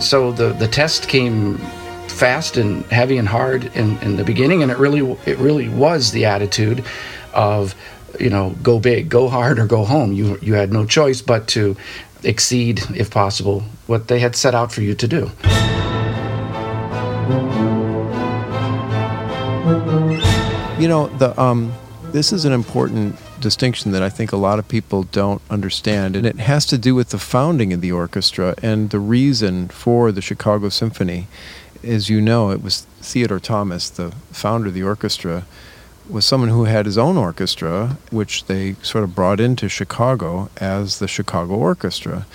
So 0.00 0.30
the, 0.32 0.54
the 0.58 0.68
test 0.68 1.08
came 1.08 1.60
fast 2.16 2.56
and 2.56 2.84
heavy 2.86 3.18
and 3.18 3.28
hard 3.28 3.64
in, 3.76 3.98
in 3.98 4.16
the 4.16 4.24
beginning, 4.24 4.62
and 4.62 4.72
it 4.72 4.78
really 4.78 5.00
it 5.26 5.38
really 5.38 5.68
was 5.68 6.12
the 6.12 6.24
attitude 6.24 6.84
of 7.34 7.74
you 8.18 8.30
know 8.30 8.50
go 8.62 8.80
big, 8.80 9.08
go 9.08 9.28
hard, 9.28 9.58
or 9.58 9.66
go 9.66 9.84
home. 9.84 10.12
You 10.12 10.38
you 10.40 10.54
had 10.54 10.72
no 10.72 10.86
choice 10.86 11.20
but 11.20 11.46
to 11.48 11.76
exceed, 12.22 12.82
if 12.94 13.10
possible, 13.10 13.60
what 13.86 14.08
they 14.08 14.18
had 14.18 14.34
set 14.34 14.54
out 14.54 14.72
for 14.72 14.80
you 14.80 14.94
to 14.94 15.06
do. 15.06 15.30
You 20.80 20.88
know 20.88 21.08
the 21.18 21.34
um, 21.38 21.72
this 22.12 22.32
is 22.32 22.44
an 22.44 22.52
important 22.52 23.16
distinction 23.40 23.92
that 23.92 24.02
I 24.02 24.08
think 24.08 24.32
a 24.32 24.36
lot 24.36 24.58
of 24.58 24.66
people 24.66 25.02
don't 25.02 25.42
understand, 25.50 26.16
and 26.16 26.26
it 26.26 26.38
has 26.38 26.64
to 26.66 26.78
do 26.78 26.94
with 26.94 27.10
the 27.10 27.18
founding 27.18 27.74
of 27.74 27.82
the 27.82 27.92
orchestra 27.92 28.54
and 28.62 28.88
the 28.88 29.00
reason 29.00 29.68
for 29.68 30.10
the 30.12 30.22
Chicago 30.22 30.70
Symphony 30.70 31.26
as 31.82 32.08
you 32.08 32.20
know, 32.20 32.50
it 32.50 32.62
was 32.62 32.86
Theodore 33.00 33.40
Thomas, 33.40 33.88
the 33.88 34.12
founder 34.32 34.68
of 34.68 34.74
the 34.74 34.82
orchestra, 34.82 35.44
was 36.08 36.24
someone 36.24 36.50
who 36.50 36.64
had 36.64 36.86
his 36.86 36.98
own 36.98 37.16
orchestra, 37.16 37.98
which 38.10 38.44
they 38.46 38.74
sort 38.82 39.04
of 39.04 39.14
brought 39.14 39.40
into 39.40 39.68
Chicago 39.68 40.48
as 40.58 40.98
the 40.98 41.08
Chicago 41.08 41.54
Orchestra. 41.54 42.26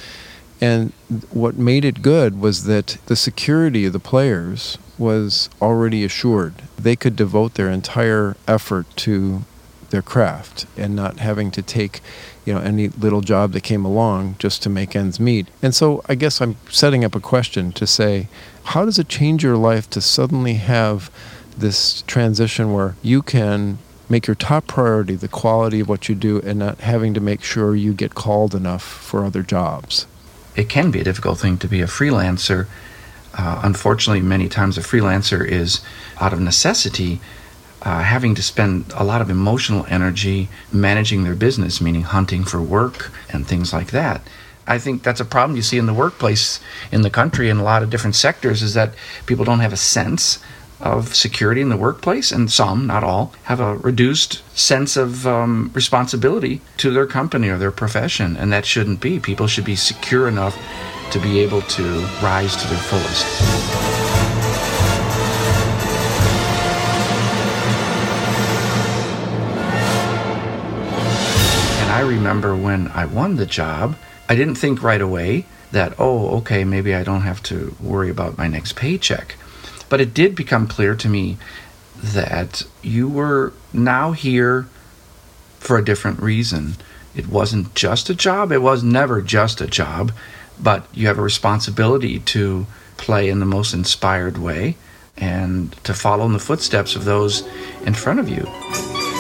And 0.60 0.94
what 1.32 1.58
made 1.58 1.86
it 1.86 2.02
good 2.02 2.40
was 2.40 2.66
that 2.66 2.98
the 3.08 3.16
security 3.16 3.86
of 3.86 3.94
the 3.94 4.00
players 4.00 4.78
was 4.98 5.50
already 5.62 6.04
assured. 6.04 6.54
They 6.78 6.96
could 6.96 7.16
devote 7.16 7.56
their 7.56 7.70
entire 7.70 8.36
effort 8.48 8.86
to 8.98 9.44
their 9.92 10.02
craft 10.02 10.66
and 10.76 10.96
not 10.96 11.20
having 11.20 11.52
to 11.52 11.62
take 11.62 12.02
you 12.46 12.54
know 12.54 12.60
any 12.60 12.88
little 12.90 13.22
job 13.22 13.52
that 13.52 13.62
came 13.62 13.86
along 13.86 14.36
just 14.40 14.64
to 14.64 14.70
make 14.70 14.96
ends 14.96 15.20
meet. 15.20 15.48
And 15.62 15.76
so 15.76 16.02
I 16.10 16.16
guess 16.16 16.42
I'm 16.42 16.58
setting 16.70 17.06
up 17.06 17.16
a 17.16 17.20
question 17.20 17.72
to 17.74 17.86
say, 17.86 18.28
how 18.64 18.86
does 18.86 18.98
it 18.98 19.08
change 19.08 19.44
your 19.44 19.58
life 19.58 19.90
to 19.92 20.02
suddenly 20.02 20.56
have 20.56 21.12
this 21.58 22.02
transition 22.04 22.74
where 22.74 22.96
you 23.02 23.22
can 23.22 23.78
make 24.10 24.28
your 24.28 24.36
top 24.36 24.68
priority 24.68 25.16
the 25.16 25.28
quality 25.28 25.80
of 25.80 25.88
what 25.88 26.10
you 26.10 26.16
do 26.16 26.42
and 26.42 26.60
not 26.60 26.80
having 26.80 27.14
to 27.14 27.22
make 27.22 27.44
sure 27.44 27.76
you 27.76 27.94
get 27.94 28.14
called 28.14 28.54
enough 28.54 28.84
for 28.84 29.24
other 29.24 29.42
jobs. 29.42 30.06
It 30.56 30.68
can 30.68 30.92
be 30.92 31.00
a 31.00 31.04
difficult 31.04 31.40
thing 31.40 31.58
to 31.60 31.68
be 31.68 31.82
a 31.82 31.86
freelancer. 31.86 32.68
Uh, 33.38 33.62
unfortunately, 33.64 34.22
many 34.22 34.50
times 34.50 34.78
a 34.78 34.82
freelancer 34.82 35.48
is 35.48 35.80
out 36.20 36.34
of 36.34 36.42
necessity 36.42 37.22
uh, 37.82 38.02
having 38.02 38.36
to 38.36 38.44
spend 38.44 38.86
a 38.96 39.04
lot 39.04 39.22
of 39.22 39.30
emotional 39.30 39.86
energy 39.90 40.50
managing 40.72 41.24
their 41.24 41.36
business, 41.36 41.82
meaning 41.82 42.04
hunting 42.04 42.44
for 42.44 42.62
work 42.62 43.12
and 43.32 43.48
things 43.48 43.74
like 43.74 43.92
that. 43.92 44.22
I 44.68 44.78
think 44.78 45.04
that's 45.04 45.20
a 45.20 45.26
problem 45.26 45.56
you 45.56 45.64
see 45.64 45.78
in 45.78 45.88
the 45.88 45.94
workplace 45.94 46.60
in 46.92 47.02
the 47.02 47.10
country 47.10 47.50
in 47.50 47.58
a 47.58 47.64
lot 47.64 47.84
of 47.84 47.90
different 47.90 48.16
sectors 48.16 48.62
is 48.62 48.74
that 48.76 48.94
people 49.26 49.44
don't 49.44 49.60
have 49.60 49.74
a 49.74 49.78
sense 49.78 50.40
of 50.80 51.16
security 51.16 51.62
in 51.62 51.70
the 51.70 51.78
workplace, 51.78 52.32
and 52.32 52.52
some, 52.52 52.88
not 52.88 53.04
all, 53.04 53.34
have 53.44 53.60
a 53.60 53.78
reduced 53.78 54.42
sense 54.58 54.98
of 54.98 55.28
um, 55.28 55.70
responsibility 55.74 56.62
to 56.78 56.92
their 56.92 57.06
company 57.06 57.50
or 57.50 57.58
their 57.58 57.72
profession, 57.72 58.36
and 58.36 58.52
that 58.52 58.66
shouldn't 58.66 59.00
be. 59.00 59.20
People 59.20 59.48
should 59.48 59.66
be 59.66 59.76
secure 59.76 60.28
enough 60.28 60.58
to 61.12 61.20
be 61.20 61.40
able 61.40 61.62
to 61.64 61.84
rise 62.24 62.56
to 62.56 62.68
their 62.68 62.80
fullest. 62.80 63.61
I 72.02 72.04
remember 72.04 72.56
when 72.56 72.88
I 72.88 73.06
won 73.06 73.36
the 73.36 73.46
job, 73.46 73.96
I 74.28 74.36
didn't 74.36 74.56
think 74.56 74.82
right 74.82 75.00
away 75.00 75.46
that, 75.72 75.94
oh, 76.00 76.38
okay, 76.38 76.64
maybe 76.64 76.96
I 76.96 77.04
don't 77.04 77.22
have 77.22 77.44
to 77.44 77.76
worry 77.80 78.10
about 78.10 78.40
my 78.40 78.48
next 78.48 78.76
paycheck. 78.76 79.36
But 79.88 80.02
it 80.02 80.12
did 80.12 80.36
become 80.36 80.66
clear 80.66 80.96
to 80.96 81.08
me 81.08 81.38
that 81.96 82.64
you 82.82 83.08
were 83.08 83.54
now 83.72 84.14
here 84.14 84.64
for 85.60 85.78
a 85.78 85.86
different 85.86 86.20
reason. 86.20 86.78
It 87.16 87.28
wasn't 87.28 87.76
just 87.76 88.10
a 88.10 88.16
job, 88.16 88.52
it 88.52 88.64
was 88.64 88.82
never 88.82 89.22
just 89.22 89.62
a 89.62 89.68
job, 89.68 90.12
but 90.60 90.88
you 90.96 91.06
have 91.06 91.20
a 91.20 91.22
responsibility 91.22 92.18
to 92.18 92.66
play 92.98 93.30
in 93.30 93.40
the 93.40 93.46
most 93.46 93.76
inspired 93.76 94.40
way 94.40 94.76
and 95.18 95.72
to 95.84 95.94
follow 95.94 96.26
in 96.26 96.34
the 96.34 96.40
footsteps 96.40 96.96
of 96.96 97.06
those 97.06 97.48
in 97.86 97.94
front 97.94 98.20
of 98.20 98.28
you. 98.28 99.11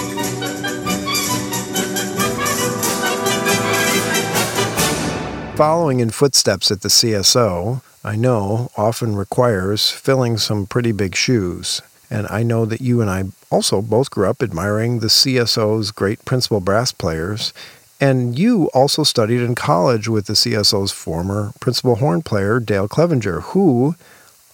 Following 5.61 5.99
in 5.99 6.09
footsteps 6.09 6.71
at 6.71 6.81
the 6.81 6.89
CSO, 6.89 7.83
I 8.03 8.15
know, 8.15 8.71
often 8.75 9.15
requires 9.15 9.91
filling 9.91 10.39
some 10.39 10.65
pretty 10.65 10.91
big 10.91 11.15
shoes. 11.15 11.83
And 12.09 12.25
I 12.31 12.41
know 12.41 12.65
that 12.65 12.81
you 12.81 12.99
and 12.99 13.11
I 13.11 13.25
also 13.51 13.79
both 13.83 14.09
grew 14.09 14.27
up 14.27 14.41
admiring 14.41 15.01
the 15.01 15.07
CSO's 15.07 15.91
great 15.91 16.25
principal 16.25 16.61
brass 16.61 16.91
players. 16.91 17.53
And 17.99 18.39
you 18.39 18.71
also 18.73 19.03
studied 19.03 19.41
in 19.41 19.53
college 19.53 20.07
with 20.07 20.25
the 20.25 20.33
CSO's 20.33 20.91
former 20.91 21.51
principal 21.59 21.97
horn 21.97 22.23
player, 22.23 22.59
Dale 22.59 22.87
Clevenger, 22.87 23.41
who, 23.41 23.95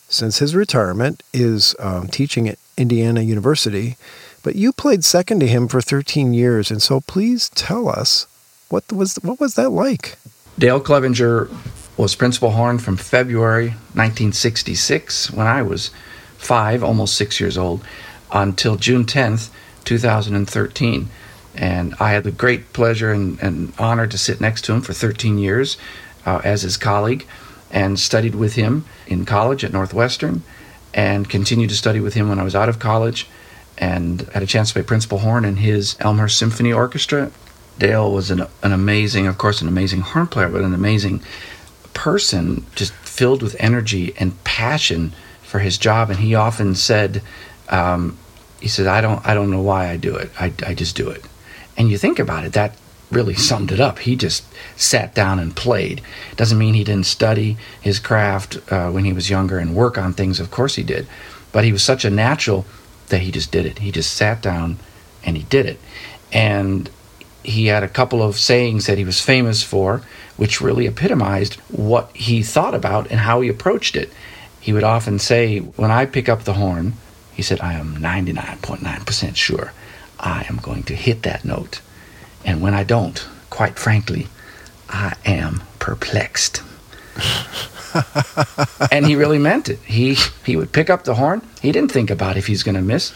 since 0.10 0.40
his 0.40 0.56
retirement, 0.56 1.24
is 1.32 1.74
um, 1.80 2.10
teaching 2.10 2.50
at 2.50 2.60
Indiana 2.76 3.22
University. 3.22 3.96
But 4.44 4.58
you 4.58 4.74
played 4.74 5.06
second 5.06 5.40
to 5.40 5.48
him 5.48 5.70
for 5.70 5.80
13 5.80 6.34
years. 6.34 6.70
And 6.70 6.82
so 6.82 7.00
please 7.00 7.48
tell 7.52 7.88
us 7.88 8.28
what 8.68 8.92
was, 8.92 9.16
what 9.24 9.40
was 9.40 9.54
that 9.54 9.70
like? 9.70 10.18
Dale 10.60 10.80
Clevenger 10.80 11.50
was 11.98 12.16
principal 12.16 12.52
horn 12.52 12.80
from 12.80 12.98
February 12.98 13.70
1966, 13.94 15.30
when 15.30 15.46
I 15.46 15.62
was 15.62 15.92
five, 16.38 16.84
almost 16.84 17.16
six 17.16 17.40
years 17.40 17.60
old, 17.60 17.84
until 18.32 18.76
June 18.76 19.06
10th, 19.06 19.50
2013. 19.84 21.10
And 21.54 21.94
I 22.00 22.12
had 22.12 22.24
the 22.24 22.32
great 22.32 22.74
pleasure 22.74 23.12
and, 23.12 23.40
and 23.40 23.72
honor 23.78 24.08
to 24.08 24.18
sit 24.18 24.42
next 24.42 24.66
to 24.66 24.74
him 24.74 24.82
for 24.82 24.94
13 24.94 25.38
years 25.38 25.78
uh, 26.26 26.42
as 26.44 26.64
his 26.64 26.76
colleague 26.76 27.28
and 27.70 28.00
studied 28.00 28.34
with 28.34 28.56
him 28.56 28.86
in 29.06 29.26
college 29.26 29.64
at 29.64 29.72
Northwestern 29.72 30.42
and 30.92 31.30
continued 31.30 31.70
to 31.70 31.76
study 31.76 32.00
with 32.00 32.16
him 32.16 32.30
when 32.30 32.40
I 32.40 32.44
was 32.44 32.56
out 32.56 32.70
of 32.70 32.80
college 32.80 33.28
and 33.78 34.22
had 34.34 34.42
a 34.42 34.48
chance 34.48 34.70
to 34.70 34.74
play 34.74 34.84
principal 34.84 35.20
horn 35.20 35.46
in 35.46 35.58
his 35.58 35.96
Elmhurst 36.00 36.38
Symphony 36.38 36.74
Orchestra 36.74 37.32
Dale 37.80 38.12
was 38.12 38.32
an, 38.32 38.46
an 38.64 38.72
amazing, 38.72 39.28
of 39.28 39.38
course, 39.38 39.62
an 39.62 39.68
amazing 39.68 40.02
horn 40.02 40.28
player, 40.28 40.50
but 40.50 40.62
an 40.62 40.74
amazing 40.74 41.22
person, 41.94 42.66
just 42.76 42.94
filled 42.94 43.42
with 43.42 43.56
energy 43.60 44.14
and 44.20 44.44
passion 44.44 45.14
for 45.42 45.60
his 45.60 45.78
job. 45.78 46.10
And 46.10 46.20
he 46.20 46.36
often 46.36 46.76
said, 46.76 47.22
um, 47.70 48.18
he 48.60 48.68
said, 48.68 48.88
I 48.88 49.02
don't, 49.02 49.26
I 49.26 49.34
don't 49.34 49.52
know 49.52 49.62
why 49.62 49.90
I 49.90 49.98
do 49.98 50.16
it. 50.16 50.30
I, 50.40 50.54
I 50.66 50.74
just 50.74 50.96
do 50.96 51.10
it. 51.10 51.24
And 51.78 51.90
you 51.90 51.98
think 51.98 52.20
about 52.20 52.44
it, 52.46 52.54
that 52.54 52.76
really 53.12 53.36
summed 53.36 53.72
it 53.72 53.80
up. 53.80 54.00
He 54.00 54.16
just 54.16 54.44
sat 54.76 55.16
down 55.16 55.40
and 55.40 55.56
played. 55.56 56.02
Doesn't 56.36 56.58
mean 56.58 56.74
he 56.74 56.84
didn't 56.84 57.06
study 57.06 57.58
his 57.80 58.00
craft 58.00 58.60
uh, 58.72 58.92
when 58.92 59.06
he 59.06 59.14
was 59.14 59.30
younger 59.30 59.60
and 59.60 59.76
work 59.76 59.98
on 59.98 60.14
things. 60.14 60.40
Of 60.40 60.52
course 60.52 60.76
he 60.76 60.84
did. 60.84 61.08
But 61.52 61.64
he 61.64 61.72
was 61.72 61.84
such 61.84 62.04
a 62.04 62.10
natural 62.10 62.66
that 63.10 63.22
he 63.22 63.32
just 63.32 63.52
did 63.52 63.66
it. 63.66 63.80
He 63.80 63.92
just 63.92 64.14
sat 64.14 64.42
down 64.42 64.80
and 65.24 65.38
he 65.38 65.44
did 65.44 65.66
it. 65.66 65.80
And 66.34 66.90
he 67.48 67.68
had 67.68 67.82
a 67.82 67.88
couple 67.88 68.22
of 68.22 68.38
sayings 68.38 68.88
that 68.88 68.98
he 68.98 69.06
was 69.06 69.22
famous 69.22 69.64
for, 69.64 70.02
which 70.36 70.60
really 70.60 70.86
epitomized 70.86 71.56
what 71.70 72.14
he 72.14 72.44
thought 72.44 72.76
about 72.76 73.10
and 73.10 73.22
how 73.22 73.40
he 73.40 73.48
approached 73.48 73.96
it. 73.96 74.12
He 74.60 74.74
would 74.74 74.84
often 74.84 75.18
say, 75.18 75.60
When 75.60 75.90
I 75.90 76.06
pick 76.06 76.28
up 76.28 76.44
the 76.44 76.56
horn, 76.56 76.94
he 77.34 77.42
said, 77.42 77.62
I 77.62 77.74
am 77.74 77.96
99.9% 77.98 79.36
sure 79.38 79.72
I 80.20 80.46
am 80.50 80.58
going 80.58 80.84
to 80.84 80.96
hit 80.96 81.24
that 81.24 81.46
note. 81.46 81.80
And 82.44 82.62
when 82.62 82.74
I 82.74 82.84
don't, 82.84 83.26
quite 83.50 83.80
frankly, 83.80 84.28
I 84.90 85.16
am 85.26 85.64
perplexed. 85.80 86.62
and 88.92 89.06
he 89.06 89.16
really 89.16 89.40
meant 89.40 89.70
it. 89.70 89.80
He 89.80 90.18
he 90.46 90.58
would 90.58 90.74
pick 90.74 90.90
up 90.90 91.06
the 91.06 91.16
horn. 91.16 91.42
He 91.62 91.72
didn't 91.72 91.94
think 91.94 92.10
about 92.10 92.36
if 92.36 92.48
he's 92.48 92.64
going 92.64 92.76
to 92.76 92.82
miss 92.82 93.14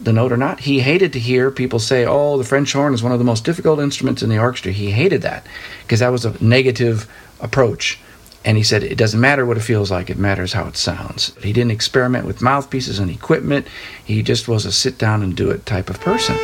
the 0.00 0.12
note 0.12 0.32
or 0.32 0.36
not. 0.36 0.60
He 0.60 0.80
hated 0.80 1.12
to 1.12 1.18
hear 1.18 1.50
people 1.50 1.78
say, 1.78 2.04
"Oh, 2.06 2.38
the 2.38 2.44
French 2.44 2.72
horn 2.72 2.94
is 2.94 3.02
one 3.02 3.12
of 3.12 3.18
the 3.18 3.24
most 3.24 3.44
difficult 3.44 3.80
instruments 3.80 4.22
in 4.22 4.28
the 4.28 4.38
orchestra." 4.38 4.72
He 4.72 4.90
hated 4.90 5.22
that 5.22 5.46
because 5.82 6.00
that 6.00 6.12
was 6.12 6.24
a 6.24 6.34
negative 6.40 7.06
approach. 7.40 7.98
And 8.44 8.56
he 8.56 8.62
said, 8.62 8.82
"It 8.84 8.96
doesn't 8.96 9.20
matter 9.20 9.44
what 9.44 9.56
it 9.56 9.62
feels 9.62 9.90
like; 9.90 10.08
it 10.08 10.18
matters 10.18 10.52
how 10.52 10.66
it 10.66 10.76
sounds." 10.76 11.32
He 11.42 11.52
didn't 11.52 11.72
experiment 11.72 12.24
with 12.24 12.40
mouthpieces 12.40 12.98
and 12.98 13.10
equipment. 13.10 13.66
He 14.04 14.22
just 14.22 14.46
was 14.46 14.64
a 14.64 14.72
sit 14.72 14.96
down 14.98 15.22
and 15.22 15.34
do 15.34 15.50
it 15.50 15.66
type 15.66 15.90
of 15.90 16.00
person. 16.00 16.36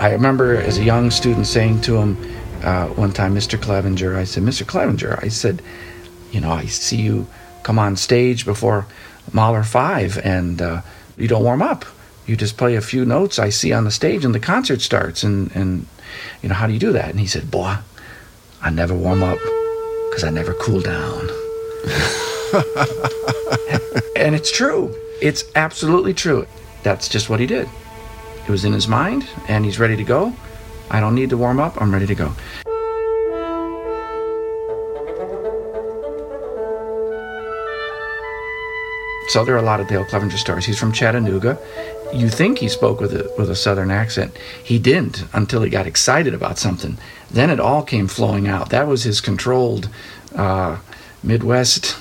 I 0.00 0.12
remember 0.12 0.56
as 0.56 0.78
a 0.78 0.82
young 0.82 1.10
student 1.10 1.46
saying 1.46 1.82
to 1.82 1.98
him, 1.98 2.16
uh, 2.62 2.88
one 2.88 3.12
time, 3.12 3.34
Mr. 3.34 3.60
Clevenger, 3.60 4.16
I 4.16 4.24
said, 4.24 4.42
Mr. 4.42 4.66
Clevenger, 4.66 5.18
I 5.22 5.28
said, 5.28 5.62
you 6.32 6.40
know, 6.40 6.52
I 6.52 6.66
see 6.66 7.00
you 7.00 7.26
come 7.62 7.78
on 7.78 7.96
stage 7.96 8.44
before 8.44 8.86
Mahler 9.32 9.62
5 9.62 10.18
and 10.18 10.60
uh, 10.62 10.82
you 11.16 11.28
don't 11.28 11.44
warm 11.44 11.62
up. 11.62 11.84
You 12.26 12.36
just 12.36 12.56
play 12.56 12.76
a 12.76 12.80
few 12.80 13.04
notes 13.04 13.38
I 13.38 13.50
see 13.50 13.72
on 13.72 13.84
the 13.84 13.90
stage 13.90 14.24
and 14.24 14.34
the 14.34 14.40
concert 14.40 14.80
starts. 14.80 15.22
And, 15.22 15.54
and, 15.54 15.86
you 16.42 16.48
know, 16.48 16.54
how 16.54 16.66
do 16.66 16.72
you 16.72 16.78
do 16.78 16.92
that? 16.92 17.10
And 17.10 17.20
he 17.20 17.26
said, 17.26 17.50
boy, 17.50 17.76
I 18.62 18.70
never 18.70 18.94
warm 18.94 19.22
up 19.22 19.38
because 20.10 20.24
I 20.24 20.30
never 20.30 20.54
cool 20.54 20.80
down. 20.80 21.20
and 24.16 24.34
it's 24.34 24.50
true. 24.50 24.94
It's 25.20 25.44
absolutely 25.54 26.14
true. 26.14 26.46
That's 26.82 27.08
just 27.08 27.28
what 27.28 27.40
he 27.40 27.46
did. 27.46 27.68
It 28.46 28.50
was 28.50 28.64
in 28.64 28.72
his 28.72 28.88
mind 28.88 29.28
and 29.48 29.64
he's 29.64 29.78
ready 29.78 29.96
to 29.96 30.04
go. 30.04 30.34
I 30.90 31.00
don't 31.00 31.14
need 31.14 31.30
to 31.30 31.36
warm 31.36 31.60
up. 31.60 31.80
I'm 31.80 31.92
ready 31.92 32.06
to 32.06 32.14
go. 32.14 32.32
So 39.28 39.44
there 39.44 39.54
are 39.54 39.58
a 39.58 39.62
lot 39.62 39.78
of 39.78 39.86
Dale 39.86 40.04
Clevenger 40.04 40.36
stories. 40.38 40.66
He's 40.66 40.78
from 40.78 40.90
Chattanooga. 40.90 41.56
You 42.12 42.28
think 42.28 42.58
he 42.58 42.68
spoke 42.68 42.98
with 42.98 43.14
a, 43.14 43.32
with 43.38 43.48
a 43.48 43.54
southern 43.54 43.92
accent. 43.92 44.36
He 44.64 44.80
didn't 44.80 45.24
until 45.32 45.62
he 45.62 45.70
got 45.70 45.86
excited 45.86 46.34
about 46.34 46.58
something. 46.58 46.98
Then 47.30 47.48
it 47.48 47.60
all 47.60 47.84
came 47.84 48.08
flowing 48.08 48.48
out. 48.48 48.70
That 48.70 48.88
was 48.88 49.04
his 49.04 49.20
controlled 49.20 49.88
uh, 50.34 50.78
Midwest 51.22 51.96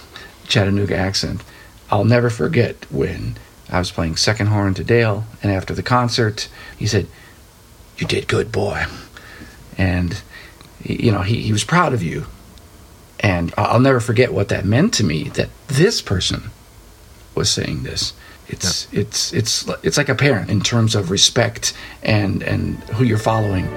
Chattanooga 0.48 0.98
accent. 0.98 1.44
I'll 1.92 2.04
never 2.04 2.32
forget 2.32 2.92
when 2.92 3.36
I 3.70 3.78
was 3.78 3.92
playing 3.92 4.16
second 4.16 4.48
horn 4.48 4.74
to 4.74 4.84
Dale, 4.84 5.26
and 5.44 5.52
after 5.52 5.76
the 5.76 5.84
concert, 5.84 6.50
he 6.78 6.88
said, 6.88 7.06
you 8.00 8.08
did 8.08 8.28
good, 8.28 8.52
boy. 8.52 8.86
And, 9.78 10.22
you 10.84 11.12
know, 11.12 11.22
he, 11.22 11.42
he 11.42 11.52
was 11.52 11.64
proud 11.64 11.94
of 11.94 12.04
you. 12.04 12.26
And 13.20 13.54
I'll 13.58 13.80
never 13.80 14.00
forget 14.00 14.34
what 14.34 14.50
that 14.50 14.66
meant 14.66 14.94
to 14.96 15.04
me 15.04 15.30
that 15.30 15.50
this 15.68 16.02
person 16.02 16.52
was 17.36 17.50
saying 17.50 17.84
this. 17.84 18.14
It's, 18.48 18.88
yeah. 18.92 19.02
it's, 19.02 19.34
it's, 19.34 19.70
it's 19.84 19.98
like 19.98 20.10
a 20.10 20.16
parent 20.16 20.50
in 20.50 20.62
terms 20.62 20.96
of 20.96 21.12
respect 21.12 21.74
and, 22.02 22.42
and 22.42 22.76
who 22.96 23.04
you're 23.04 23.18
following. 23.18 23.68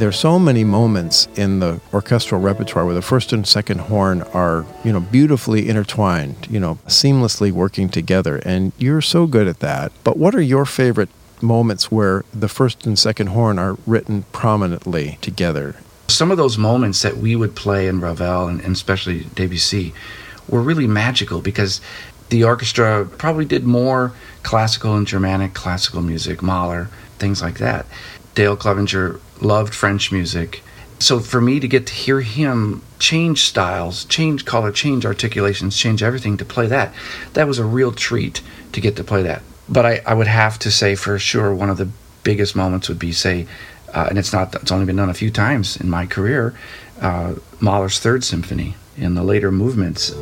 There 0.00 0.08
are 0.08 0.12
so 0.12 0.38
many 0.38 0.64
moments 0.64 1.28
in 1.36 1.60
the 1.60 1.78
orchestral 1.92 2.40
repertoire 2.40 2.86
where 2.86 2.94
the 2.94 3.02
first 3.02 3.34
and 3.34 3.46
second 3.46 3.80
horn 3.80 4.22
are, 4.32 4.64
you 4.82 4.94
know, 4.94 5.00
beautifully 5.00 5.68
intertwined, 5.68 6.48
you 6.48 6.58
know, 6.58 6.76
seamlessly 6.86 7.52
working 7.52 7.90
together. 7.90 8.36
And 8.38 8.72
you're 8.78 9.02
so 9.02 9.26
good 9.26 9.46
at 9.46 9.60
that. 9.60 9.92
But 10.02 10.16
what 10.16 10.34
are 10.34 10.40
your 10.40 10.64
favorite 10.64 11.10
moments 11.42 11.92
where 11.92 12.24
the 12.32 12.48
first 12.48 12.86
and 12.86 12.98
second 12.98 13.26
horn 13.26 13.58
are 13.58 13.76
written 13.86 14.22
prominently 14.32 15.18
together? 15.20 15.76
Some 16.08 16.30
of 16.30 16.38
those 16.38 16.56
moments 16.56 17.02
that 17.02 17.18
we 17.18 17.36
would 17.36 17.54
play 17.54 17.86
in 17.86 18.00
Ravel 18.00 18.48
and, 18.48 18.62
and 18.62 18.72
especially 18.72 19.24
Debussy 19.34 19.92
were 20.48 20.62
really 20.62 20.86
magical 20.86 21.42
because 21.42 21.82
the 22.30 22.42
orchestra 22.42 23.04
probably 23.18 23.44
did 23.44 23.64
more 23.64 24.14
classical 24.44 24.96
and 24.96 25.06
Germanic 25.06 25.52
classical 25.52 26.00
music, 26.00 26.40
Mahler, 26.40 26.88
things 27.18 27.42
like 27.42 27.58
that. 27.58 27.84
Dale 28.34 28.56
Clevenger 28.56 29.20
loved 29.42 29.74
French 29.74 30.12
music. 30.12 30.62
So 30.98 31.18
for 31.18 31.40
me 31.40 31.60
to 31.60 31.68
get 31.68 31.86
to 31.86 31.94
hear 31.94 32.20
him 32.20 32.82
change 32.98 33.44
styles, 33.44 34.04
change 34.04 34.44
color, 34.44 34.70
change 34.70 35.06
articulations, 35.06 35.76
change 35.76 36.02
everything 36.02 36.36
to 36.36 36.44
play 36.44 36.66
that, 36.66 36.92
that 37.32 37.48
was 37.48 37.58
a 37.58 37.64
real 37.64 37.92
treat 37.92 38.42
to 38.72 38.80
get 38.80 38.96
to 38.96 39.04
play 39.04 39.22
that. 39.22 39.42
But 39.68 39.86
I, 39.86 40.02
I 40.06 40.14
would 40.14 40.26
have 40.26 40.58
to 40.60 40.70
say 40.70 40.94
for 40.94 41.18
sure 41.18 41.54
one 41.54 41.70
of 41.70 41.78
the 41.78 41.88
biggest 42.22 42.54
moments 42.54 42.88
would 42.88 42.98
be 42.98 43.12
say, 43.12 43.46
uh, 43.94 44.06
and 44.10 44.18
it's 44.18 44.32
not 44.32 44.54
it's 44.54 44.70
only 44.70 44.86
been 44.86 44.96
done 44.96 45.08
a 45.08 45.14
few 45.14 45.30
times 45.30 45.76
in 45.80 45.88
my 45.88 46.06
career, 46.06 46.54
uh, 47.00 47.34
Mahler's 47.60 47.98
Third 47.98 48.22
Symphony 48.22 48.76
in 48.96 49.14
the 49.14 49.22
later 49.22 49.50
movements. 49.50 50.12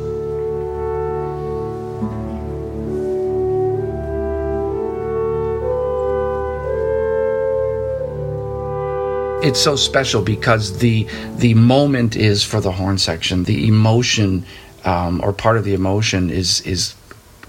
It's 9.41 9.59
so 9.59 9.75
special 9.75 10.21
because 10.21 10.79
the 10.79 11.07
the 11.37 11.53
moment 11.53 12.15
is 12.15 12.43
for 12.43 12.59
the 12.59 12.71
horn 12.71 12.97
section. 12.97 13.45
The 13.45 13.67
emotion, 13.67 14.45
um, 14.83 15.21
or 15.23 15.31
part 15.33 15.57
of 15.57 15.63
the 15.63 15.73
emotion, 15.73 16.29
is 16.29 16.61
is 16.61 16.95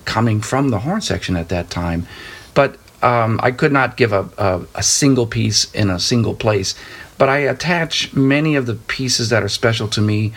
coming 0.04 0.40
from 0.40 0.68
the 0.68 0.78
horn 0.78 1.00
section 1.00 1.37
at 1.37 1.49
that 1.49 1.70
time. 1.70 2.06
But 2.54 2.78
um, 3.02 3.40
I 3.42 3.50
could 3.50 3.73
not 3.73 3.97
give 3.97 4.12
a, 4.12 4.28
a, 4.38 4.61
a 4.76 4.82
single 4.82 5.26
piece 5.26 5.73
in 5.73 5.90
a 5.90 5.99
single 5.99 6.35
place. 6.35 6.75
But 7.18 7.28
I 7.28 7.38
attach 7.38 8.12
many 8.14 8.54
of 8.56 8.66
the 8.66 8.75
pieces 8.75 9.28
that 9.30 9.42
are 9.42 9.49
special 9.49 9.88
to 9.88 10.00
me 10.00 10.32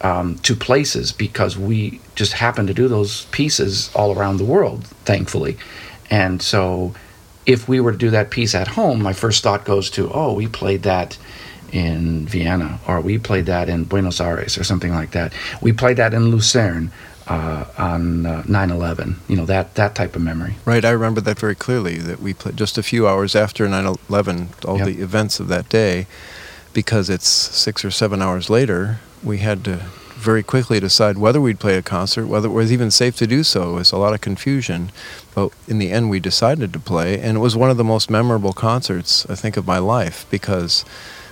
um, 0.00 0.38
to 0.38 0.54
places 0.54 1.12
because 1.12 1.58
we 1.58 2.00
just 2.14 2.34
happen 2.34 2.66
to 2.66 2.74
do 2.74 2.88
those 2.88 3.26
pieces 3.26 3.90
all 3.94 4.16
around 4.16 4.38
the 4.38 4.44
world, 4.44 4.86
thankfully. 5.04 5.56
And 6.10 6.42
so 6.42 6.94
if 7.46 7.68
we 7.68 7.80
were 7.80 7.92
to 7.92 7.98
do 7.98 8.10
that 8.10 8.30
piece 8.30 8.54
at 8.54 8.68
home, 8.68 9.02
my 9.02 9.12
first 9.12 9.42
thought 9.42 9.64
goes 9.64 9.90
to, 9.90 10.10
oh, 10.12 10.32
we 10.32 10.46
played 10.46 10.82
that 10.82 11.18
in 11.72 12.26
Vienna, 12.26 12.78
or 12.86 13.00
we 13.00 13.18
played 13.18 13.46
that 13.46 13.68
in 13.68 13.84
Buenos 13.84 14.20
Aires, 14.20 14.58
or 14.58 14.64
something 14.64 14.92
like 14.92 15.12
that. 15.12 15.32
We 15.60 15.72
played 15.72 15.96
that 15.96 16.12
in 16.12 16.30
Lucerne 16.30 16.92
uh, 17.26 17.64
on 17.78 18.26
uh, 18.26 18.42
9/11. 18.42 19.16
You 19.28 19.36
know 19.36 19.46
that 19.46 19.74
that 19.76 19.94
type 19.94 20.14
of 20.14 20.22
memory. 20.22 20.56
Right, 20.64 20.84
I 20.84 20.90
remember 20.90 21.20
that 21.22 21.38
very 21.38 21.54
clearly. 21.54 21.96
That 21.96 22.20
we 22.20 22.34
played 22.34 22.56
just 22.56 22.76
a 22.78 22.82
few 22.82 23.08
hours 23.08 23.34
after 23.34 23.66
9/11, 23.66 24.66
all 24.66 24.78
yep. 24.78 24.86
the 24.86 25.00
events 25.00 25.40
of 25.40 25.48
that 25.48 25.68
day, 25.68 26.06
because 26.72 27.08
it's 27.08 27.28
six 27.28 27.84
or 27.84 27.90
seven 27.90 28.20
hours 28.20 28.50
later. 28.50 29.00
We 29.22 29.38
had 29.38 29.64
to 29.64 29.86
very 30.22 30.42
quickly 30.42 30.80
decide 30.80 31.18
whether 31.18 31.40
we'd 31.40 31.60
play 31.60 31.76
a 31.76 31.82
concert, 31.82 32.26
whether 32.26 32.48
it 32.48 32.52
was 32.52 32.72
even 32.72 32.90
safe 32.90 33.16
to 33.16 33.26
do 33.26 33.42
so. 33.42 33.72
It 33.72 33.74
was 33.74 33.92
a 33.92 33.98
lot 33.98 34.14
of 34.14 34.20
confusion. 34.20 34.90
But 35.34 35.52
in 35.68 35.78
the 35.78 35.90
end, 35.90 36.10
we 36.10 36.20
decided 36.20 36.72
to 36.72 36.78
play, 36.78 37.20
and 37.20 37.36
it 37.36 37.40
was 37.40 37.56
one 37.56 37.70
of 37.70 37.76
the 37.76 37.84
most 37.84 38.10
memorable 38.10 38.52
concerts, 38.52 39.26
I 39.28 39.34
think, 39.34 39.56
of 39.56 39.66
my 39.66 39.78
life 39.78 40.26
because 40.30 40.84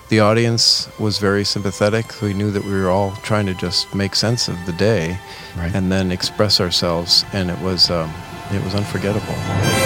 the 0.09 0.21
audience 0.21 0.89
was 0.99 1.19
very 1.19 1.45
sympathetic. 1.45 2.21
We 2.21 2.35
knew 2.35 2.51
that 2.51 2.65
we 2.65 2.73
were 2.73 2.91
all 2.91 3.13
trying 3.23 3.47
to 3.47 3.55
just 3.55 3.95
make 3.95 4.15
sense 4.15 4.49
of 4.49 4.57
the 4.67 4.73
day 4.73 5.19
right. 5.57 5.75
and 5.75 5.91
then 5.91 6.11
express 6.11 6.61
ourselves, 6.61 7.25
and 7.33 7.51
it 7.51 7.59
was, 7.61 7.91
um, 7.91 8.13
it 8.51 8.63
was 8.65 8.75
unforgettable. 8.75 9.80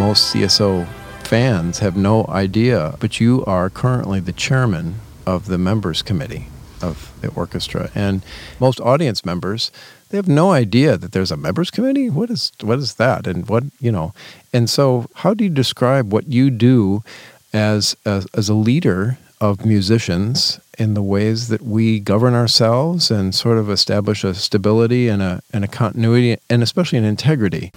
Most 0.00 0.34
CSO 0.34 0.88
fans 1.24 1.80
have 1.80 1.94
no 1.94 2.24
idea, 2.26 2.94
but 3.00 3.20
you 3.20 3.44
are 3.44 3.68
currently 3.68 4.18
the 4.18 4.32
chairman 4.32 4.94
of 5.26 5.44
the 5.44 5.58
members 5.58 6.00
committee 6.00 6.46
of 6.80 7.12
the 7.20 7.28
orchestra. 7.28 7.90
And 7.94 8.22
most 8.58 8.80
audience 8.80 9.26
members 9.26 9.70
they 10.08 10.16
have 10.16 10.26
no 10.26 10.52
idea 10.52 10.96
that 10.96 11.12
there's 11.12 11.30
a 11.30 11.36
members 11.36 11.70
committee? 11.70 12.08
What 12.08 12.30
is 12.30 12.50
what 12.62 12.78
is 12.78 12.94
that? 12.94 13.26
And 13.26 13.46
what 13.46 13.64
you 13.78 13.92
know 13.92 14.14
and 14.54 14.70
so 14.70 15.04
how 15.16 15.34
do 15.34 15.44
you 15.44 15.50
describe 15.50 16.10
what 16.10 16.26
you 16.28 16.48
do 16.48 17.04
as 17.52 17.94
a, 18.06 18.24
as 18.32 18.48
a 18.48 18.54
leader 18.54 19.18
of 19.38 19.66
musicians 19.66 20.60
in 20.78 20.94
the 20.94 21.02
ways 21.02 21.48
that 21.48 21.60
we 21.60 22.00
govern 22.00 22.32
ourselves 22.32 23.10
and 23.10 23.34
sort 23.34 23.58
of 23.58 23.68
establish 23.68 24.24
a 24.24 24.32
stability 24.32 25.08
and 25.08 25.20
a 25.20 25.42
and 25.52 25.62
a 25.62 25.68
continuity 25.68 26.38
and 26.48 26.62
especially 26.62 26.96
an 26.96 27.04
integrity 27.04 27.70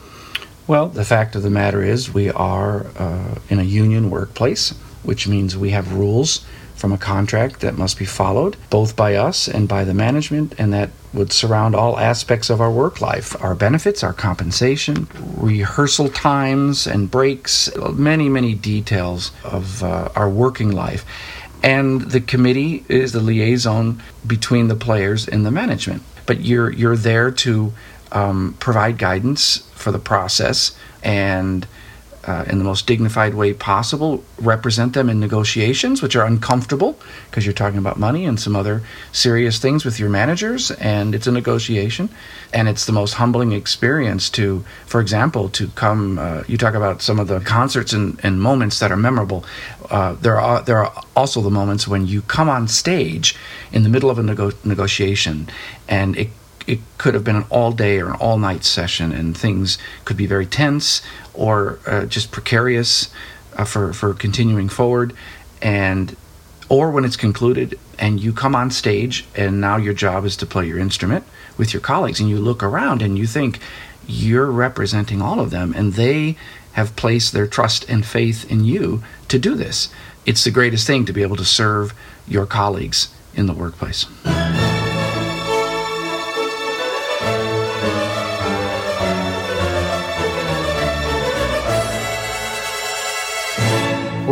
well, 0.67 0.87
the 0.87 1.05
fact 1.05 1.35
of 1.35 1.43
the 1.43 1.49
matter 1.49 1.83
is, 1.83 2.13
we 2.13 2.29
are 2.31 2.85
uh, 2.97 3.35
in 3.49 3.59
a 3.59 3.63
union 3.63 4.09
workplace, 4.09 4.71
which 5.03 5.27
means 5.27 5.57
we 5.57 5.71
have 5.71 5.93
rules 5.93 6.45
from 6.75 6.91
a 6.91 6.97
contract 6.97 7.61
that 7.61 7.77
must 7.77 7.97
be 7.97 8.05
followed, 8.05 8.57
both 8.69 8.95
by 8.95 9.15
us 9.15 9.47
and 9.47 9.69
by 9.69 9.83
the 9.83 9.93
management, 9.93 10.53
and 10.57 10.73
that 10.73 10.89
would 11.13 11.31
surround 11.31 11.75
all 11.75 11.97
aspects 11.99 12.49
of 12.49 12.59
our 12.59 12.71
work 12.71 12.99
life 12.99 13.41
our 13.41 13.55
benefits, 13.55 14.03
our 14.03 14.13
compensation, 14.13 15.07
rehearsal 15.37 16.09
times 16.09 16.87
and 16.87 17.09
breaks, 17.09 17.69
many, 17.93 18.27
many 18.27 18.53
details 18.53 19.31
of 19.43 19.83
uh, 19.83 20.09
our 20.15 20.29
working 20.29 20.71
life. 20.71 21.05
And 21.63 22.01
the 22.01 22.19
committee 22.19 22.83
is 22.89 23.13
the 23.13 23.21
liaison 23.21 24.01
between 24.27 24.67
the 24.67 24.75
players 24.75 25.27
and 25.27 25.45
the 25.45 25.51
management. 25.51 26.03
But 26.25 26.41
you're, 26.41 26.71
you're 26.71 26.97
there 26.97 27.31
to 27.31 27.71
um, 28.13 28.55
provide 28.59 28.97
guidance 28.97 29.57
for 29.75 29.91
the 29.91 29.99
process 29.99 30.75
and 31.03 31.67
uh, 32.25 32.45
in 32.47 32.57
the 32.57 32.63
most 32.63 32.87
dignified 32.87 33.33
way 33.33 33.53
possible, 33.53 34.23
represent 34.39 34.93
them 34.93 35.09
in 35.09 35.19
negotiations, 35.19 36.01
which 36.01 36.15
are 36.15 36.25
uncomfortable 36.25 36.97
because 37.29 37.45
you're 37.45 37.53
talking 37.53 37.77
about 37.77 37.99
money 37.99 38.25
and 38.25 38.39
some 38.39 38.55
other 38.55 38.81
serious 39.11 39.59
things 39.59 39.83
with 39.83 39.99
your 39.99 40.09
managers, 40.09 40.71
and 40.71 41.13
it's 41.13 41.27
a 41.27 41.31
negotiation. 41.31 42.09
And 42.53 42.69
it's 42.69 42.85
the 42.85 42.93
most 42.93 43.15
humbling 43.15 43.51
experience 43.51 44.29
to, 44.31 44.63
for 44.85 45.01
example, 45.01 45.49
to 45.49 45.67
come. 45.69 46.17
Uh, 46.17 46.43
you 46.47 46.57
talk 46.57 46.75
about 46.75 47.01
some 47.01 47.19
of 47.19 47.27
the 47.27 47.41
concerts 47.41 47.91
and, 47.91 48.19
and 48.23 48.41
moments 48.41 48.79
that 48.79 48.91
are 48.91 48.97
memorable. 48.97 49.43
Uh, 49.89 50.13
there 50.13 50.39
are 50.39 50.61
there 50.61 50.77
are 50.77 51.03
also 51.15 51.41
the 51.41 51.49
moments 51.49 51.87
when 51.87 52.07
you 52.07 52.21
come 52.21 52.47
on 52.47 52.67
stage 52.67 53.35
in 53.73 53.83
the 53.83 53.89
middle 53.89 54.09
of 54.09 54.17
a 54.17 54.23
nego- 54.23 54.53
negotiation, 54.63 55.49
and 55.89 56.15
it 56.15 56.29
it 56.67 56.79
could 56.97 57.13
have 57.13 57.23
been 57.23 57.35
an 57.35 57.45
all 57.49 57.71
day 57.71 57.99
or 57.99 58.09
an 58.09 58.15
all 58.15 58.37
night 58.37 58.63
session, 58.63 59.11
and 59.11 59.37
things 59.37 59.77
could 60.05 60.17
be 60.17 60.25
very 60.25 60.45
tense 60.45 61.01
or 61.33 61.79
uh, 61.85 62.05
just 62.05 62.31
precarious 62.31 63.11
uh, 63.57 63.65
for, 63.65 63.93
for 63.93 64.13
continuing 64.13 64.69
forward. 64.69 65.13
And 65.61 66.15
or 66.69 66.91
when 66.91 67.05
it's 67.05 67.17
concluded 67.17 67.77
and 67.99 68.19
you 68.19 68.33
come 68.33 68.55
on 68.55 68.71
stage 68.71 69.25
and 69.35 69.61
now 69.61 69.77
your 69.77 69.93
job 69.93 70.25
is 70.25 70.35
to 70.37 70.45
play 70.45 70.67
your 70.67 70.79
instrument 70.79 71.23
with 71.57 71.73
your 71.73 71.81
colleagues 71.81 72.19
and 72.19 72.29
you 72.29 72.39
look 72.39 72.63
around 72.63 73.01
and 73.01 73.17
you 73.17 73.27
think 73.27 73.59
you're 74.07 74.51
representing 74.51 75.21
all 75.21 75.39
of 75.39 75.51
them 75.51 75.73
and 75.75 75.93
they 75.93 76.35
have 76.73 76.95
placed 76.95 77.31
their 77.31 77.47
trust 77.47 77.87
and 77.87 78.05
faith 78.05 78.49
in 78.49 78.65
you 78.65 79.03
to 79.27 79.37
do 79.37 79.55
this. 79.55 79.89
It's 80.25 80.43
the 80.43 80.51
greatest 80.51 80.87
thing 80.87 81.05
to 81.05 81.13
be 81.13 81.21
able 81.21 81.37
to 81.37 81.45
serve 81.45 81.93
your 82.27 82.45
colleagues 82.45 83.13
in 83.35 83.45
the 83.45 83.53
workplace. 83.53 84.05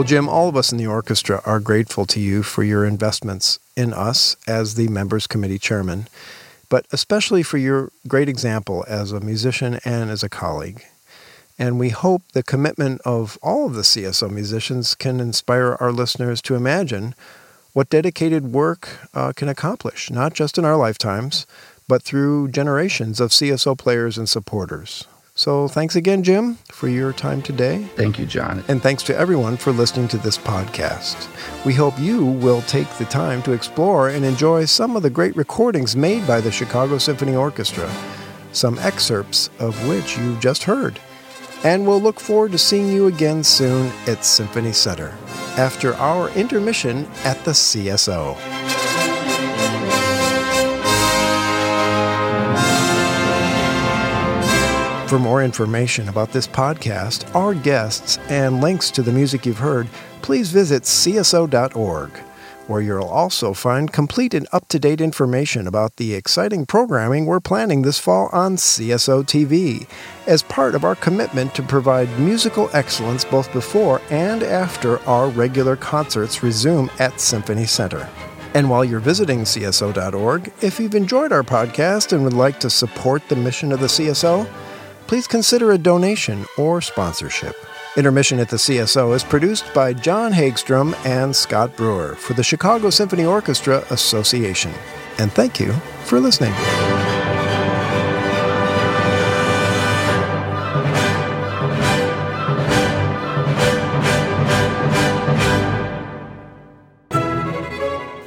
Well, 0.01 0.07
Jim, 0.07 0.27
all 0.27 0.49
of 0.49 0.57
us 0.57 0.71
in 0.71 0.79
the 0.79 0.87
orchestra 0.87 1.43
are 1.45 1.59
grateful 1.59 2.07
to 2.07 2.19
you 2.19 2.41
for 2.41 2.63
your 2.63 2.85
investments 2.85 3.59
in 3.75 3.93
us 3.93 4.35
as 4.47 4.73
the 4.73 4.87
members 4.87 5.27
committee 5.27 5.59
chairman, 5.59 6.07
but 6.69 6.87
especially 6.91 7.43
for 7.43 7.59
your 7.59 7.91
great 8.07 8.27
example 8.27 8.83
as 8.87 9.11
a 9.11 9.19
musician 9.19 9.79
and 9.85 10.09
as 10.09 10.23
a 10.23 10.27
colleague. 10.27 10.83
And 11.59 11.77
we 11.77 11.89
hope 11.89 12.23
the 12.33 12.41
commitment 12.41 12.99
of 13.01 13.37
all 13.43 13.67
of 13.67 13.75
the 13.75 13.83
CSO 13.83 14.31
musicians 14.31 14.95
can 14.95 15.19
inspire 15.19 15.77
our 15.79 15.91
listeners 15.91 16.41
to 16.41 16.55
imagine 16.55 17.13
what 17.73 17.91
dedicated 17.91 18.51
work 18.51 19.07
uh, 19.13 19.33
can 19.35 19.49
accomplish, 19.49 20.09
not 20.09 20.33
just 20.33 20.57
in 20.57 20.65
our 20.65 20.77
lifetimes, 20.77 21.45
but 21.87 22.01
through 22.01 22.47
generations 22.47 23.19
of 23.19 23.29
CSO 23.29 23.77
players 23.77 24.17
and 24.17 24.27
supporters. 24.27 25.05
So 25.41 25.67
thanks 25.67 25.95
again, 25.95 26.21
Jim, 26.21 26.59
for 26.69 26.87
your 26.87 27.13
time 27.13 27.41
today. 27.41 27.83
Thank 27.95 28.19
you, 28.19 28.27
John. 28.27 28.63
And 28.67 28.79
thanks 28.79 29.01
to 29.01 29.17
everyone 29.17 29.57
for 29.57 29.71
listening 29.71 30.07
to 30.09 30.19
this 30.19 30.37
podcast. 30.37 31.27
We 31.65 31.73
hope 31.73 31.97
you 31.99 32.23
will 32.23 32.61
take 32.61 32.87
the 32.99 33.05
time 33.05 33.41
to 33.41 33.51
explore 33.51 34.09
and 34.09 34.23
enjoy 34.23 34.65
some 34.65 34.95
of 34.95 35.01
the 35.01 35.09
great 35.09 35.35
recordings 35.35 35.95
made 35.95 36.27
by 36.27 36.41
the 36.41 36.51
Chicago 36.51 36.99
Symphony 36.99 37.35
Orchestra, 37.35 37.91
some 38.51 38.77
excerpts 38.77 39.49
of 39.57 39.87
which 39.87 40.15
you've 40.15 40.41
just 40.41 40.61
heard. 40.61 40.99
And 41.63 41.87
we'll 41.87 41.99
look 41.99 42.19
forward 42.19 42.51
to 42.51 42.59
seeing 42.59 42.91
you 42.91 43.07
again 43.07 43.43
soon 43.43 43.91
at 44.05 44.23
Symphony 44.23 44.73
Center 44.73 45.17
after 45.57 45.95
our 45.95 46.29
intermission 46.35 47.07
at 47.23 47.43
the 47.45 47.51
CSO. 47.53 48.50
For 55.11 55.19
more 55.19 55.43
information 55.43 56.07
about 56.07 56.31
this 56.31 56.47
podcast, 56.47 57.35
our 57.35 57.53
guests, 57.53 58.17
and 58.29 58.61
links 58.61 58.89
to 58.91 59.01
the 59.01 59.11
music 59.11 59.45
you've 59.45 59.57
heard, 59.57 59.89
please 60.21 60.51
visit 60.51 60.83
cso.org, 60.83 62.11
where 62.67 62.79
you'll 62.79 63.03
also 63.03 63.51
find 63.51 63.91
complete 63.91 64.33
and 64.33 64.47
up 64.53 64.69
to 64.69 64.79
date 64.79 65.01
information 65.01 65.67
about 65.67 65.97
the 65.97 66.13
exciting 66.13 66.65
programming 66.65 67.25
we're 67.25 67.41
planning 67.41 67.81
this 67.81 67.99
fall 67.99 68.29
on 68.31 68.55
CSO 68.55 69.25
TV, 69.25 69.85
as 70.27 70.43
part 70.43 70.75
of 70.75 70.85
our 70.85 70.95
commitment 70.95 71.53
to 71.55 71.61
provide 71.61 72.07
musical 72.17 72.69
excellence 72.71 73.25
both 73.25 73.51
before 73.51 74.01
and 74.11 74.43
after 74.43 74.97
our 74.99 75.27
regular 75.27 75.75
concerts 75.75 76.41
resume 76.41 76.89
at 76.99 77.19
Symphony 77.19 77.65
Center. 77.65 78.07
And 78.53 78.69
while 78.69 78.85
you're 78.85 79.01
visiting 79.01 79.41
CSO.org, 79.41 80.53
if 80.61 80.79
you've 80.79 80.95
enjoyed 80.95 81.33
our 81.33 81.43
podcast 81.43 82.13
and 82.13 82.23
would 82.23 82.31
like 82.31 82.61
to 82.61 82.69
support 82.69 83.27
the 83.27 83.35
mission 83.35 83.73
of 83.73 83.81
the 83.81 83.87
CSO, 83.87 84.47
please 85.11 85.27
consider 85.27 85.73
a 85.73 85.77
donation 85.77 86.45
or 86.57 86.79
sponsorship. 86.79 87.53
Intermission 87.97 88.39
at 88.39 88.47
the 88.47 88.55
CSO 88.55 89.13
is 89.13 89.25
produced 89.25 89.65
by 89.73 89.91
John 89.91 90.31
Hagstrom 90.31 90.95
and 91.05 91.35
Scott 91.35 91.75
Brewer 91.75 92.15
for 92.15 92.33
the 92.33 92.45
Chicago 92.45 92.89
Symphony 92.89 93.25
Orchestra 93.25 93.83
Association. 93.89 94.71
And 95.17 95.29
thank 95.29 95.59
you 95.59 95.73
for 96.05 96.21
listening. 96.21 96.53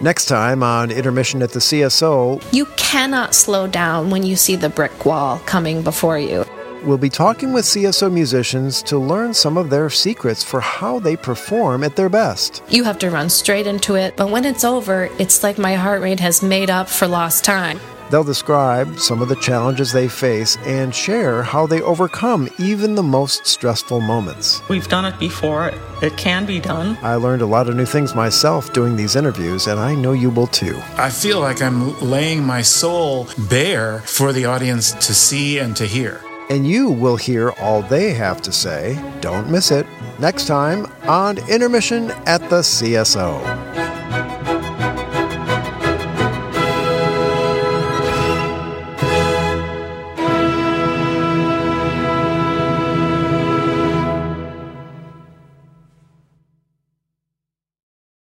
Next 0.02 0.26
time 0.26 0.62
on 0.62 0.90
Intermission 0.90 1.40
at 1.40 1.52
the 1.52 1.60
CSO, 1.60 2.44
You 2.52 2.66
cannot 2.76 3.34
slow 3.34 3.66
down 3.66 4.10
when 4.10 4.22
you 4.22 4.36
see 4.36 4.54
the 4.54 4.68
brick 4.68 5.06
wall 5.06 5.38
coming 5.46 5.80
before 5.80 6.18
you. 6.18 6.43
We'll 6.84 6.98
be 6.98 7.08
talking 7.08 7.52
with 7.52 7.64
CSO 7.64 8.12
musicians 8.12 8.82
to 8.82 8.98
learn 8.98 9.34
some 9.34 9.56
of 9.56 9.70
their 9.70 9.90
secrets 9.90 10.42
for 10.42 10.60
how 10.60 10.98
they 10.98 11.16
perform 11.16 11.82
at 11.82 11.96
their 11.96 12.08
best. 12.08 12.62
You 12.68 12.84
have 12.84 12.98
to 13.00 13.10
run 13.10 13.30
straight 13.30 13.66
into 13.66 13.94
it, 13.94 14.16
but 14.16 14.30
when 14.30 14.44
it's 14.44 14.64
over, 14.64 15.08
it's 15.18 15.42
like 15.42 15.58
my 15.58 15.74
heart 15.74 16.02
rate 16.02 16.20
has 16.20 16.42
made 16.42 16.70
up 16.70 16.88
for 16.88 17.06
lost 17.06 17.44
time. 17.44 17.80
They'll 18.10 18.22
describe 18.22 18.98
some 18.98 19.22
of 19.22 19.28
the 19.28 19.36
challenges 19.36 19.90
they 19.90 20.08
face 20.08 20.56
and 20.58 20.94
share 20.94 21.42
how 21.42 21.66
they 21.66 21.80
overcome 21.80 22.48
even 22.58 22.94
the 22.94 23.02
most 23.02 23.46
stressful 23.46 24.00
moments. 24.00 24.62
We've 24.68 24.86
done 24.88 25.04
it 25.06 25.18
before. 25.18 25.72
It 26.02 26.16
can 26.16 26.44
be 26.44 26.60
done. 26.60 26.98
I 27.02 27.14
learned 27.14 27.42
a 27.42 27.46
lot 27.46 27.68
of 27.68 27.76
new 27.76 27.86
things 27.86 28.14
myself 28.14 28.72
doing 28.72 28.96
these 28.96 29.16
interviews, 29.16 29.66
and 29.66 29.80
I 29.80 29.94
know 29.94 30.12
you 30.12 30.30
will 30.30 30.46
too. 30.46 30.80
I 30.96 31.10
feel 31.10 31.40
like 31.40 31.62
I'm 31.62 31.98
laying 32.00 32.44
my 32.44 32.62
soul 32.62 33.28
bare 33.48 34.00
for 34.00 34.32
the 34.32 34.44
audience 34.44 34.92
to 34.92 35.14
see 35.14 35.58
and 35.58 35.74
to 35.76 35.86
hear. 35.86 36.20
And 36.50 36.66
you 36.66 36.90
will 36.90 37.16
hear 37.16 37.50
all 37.52 37.82
they 37.82 38.12
have 38.12 38.42
to 38.42 38.52
say. 38.52 38.98
Don't 39.20 39.50
miss 39.50 39.70
it. 39.70 39.86
Next 40.18 40.46
time 40.46 40.86
on 41.04 41.38
Intermission 41.50 42.10
at 42.26 42.40
the 42.50 42.60
CSO. 42.60 43.73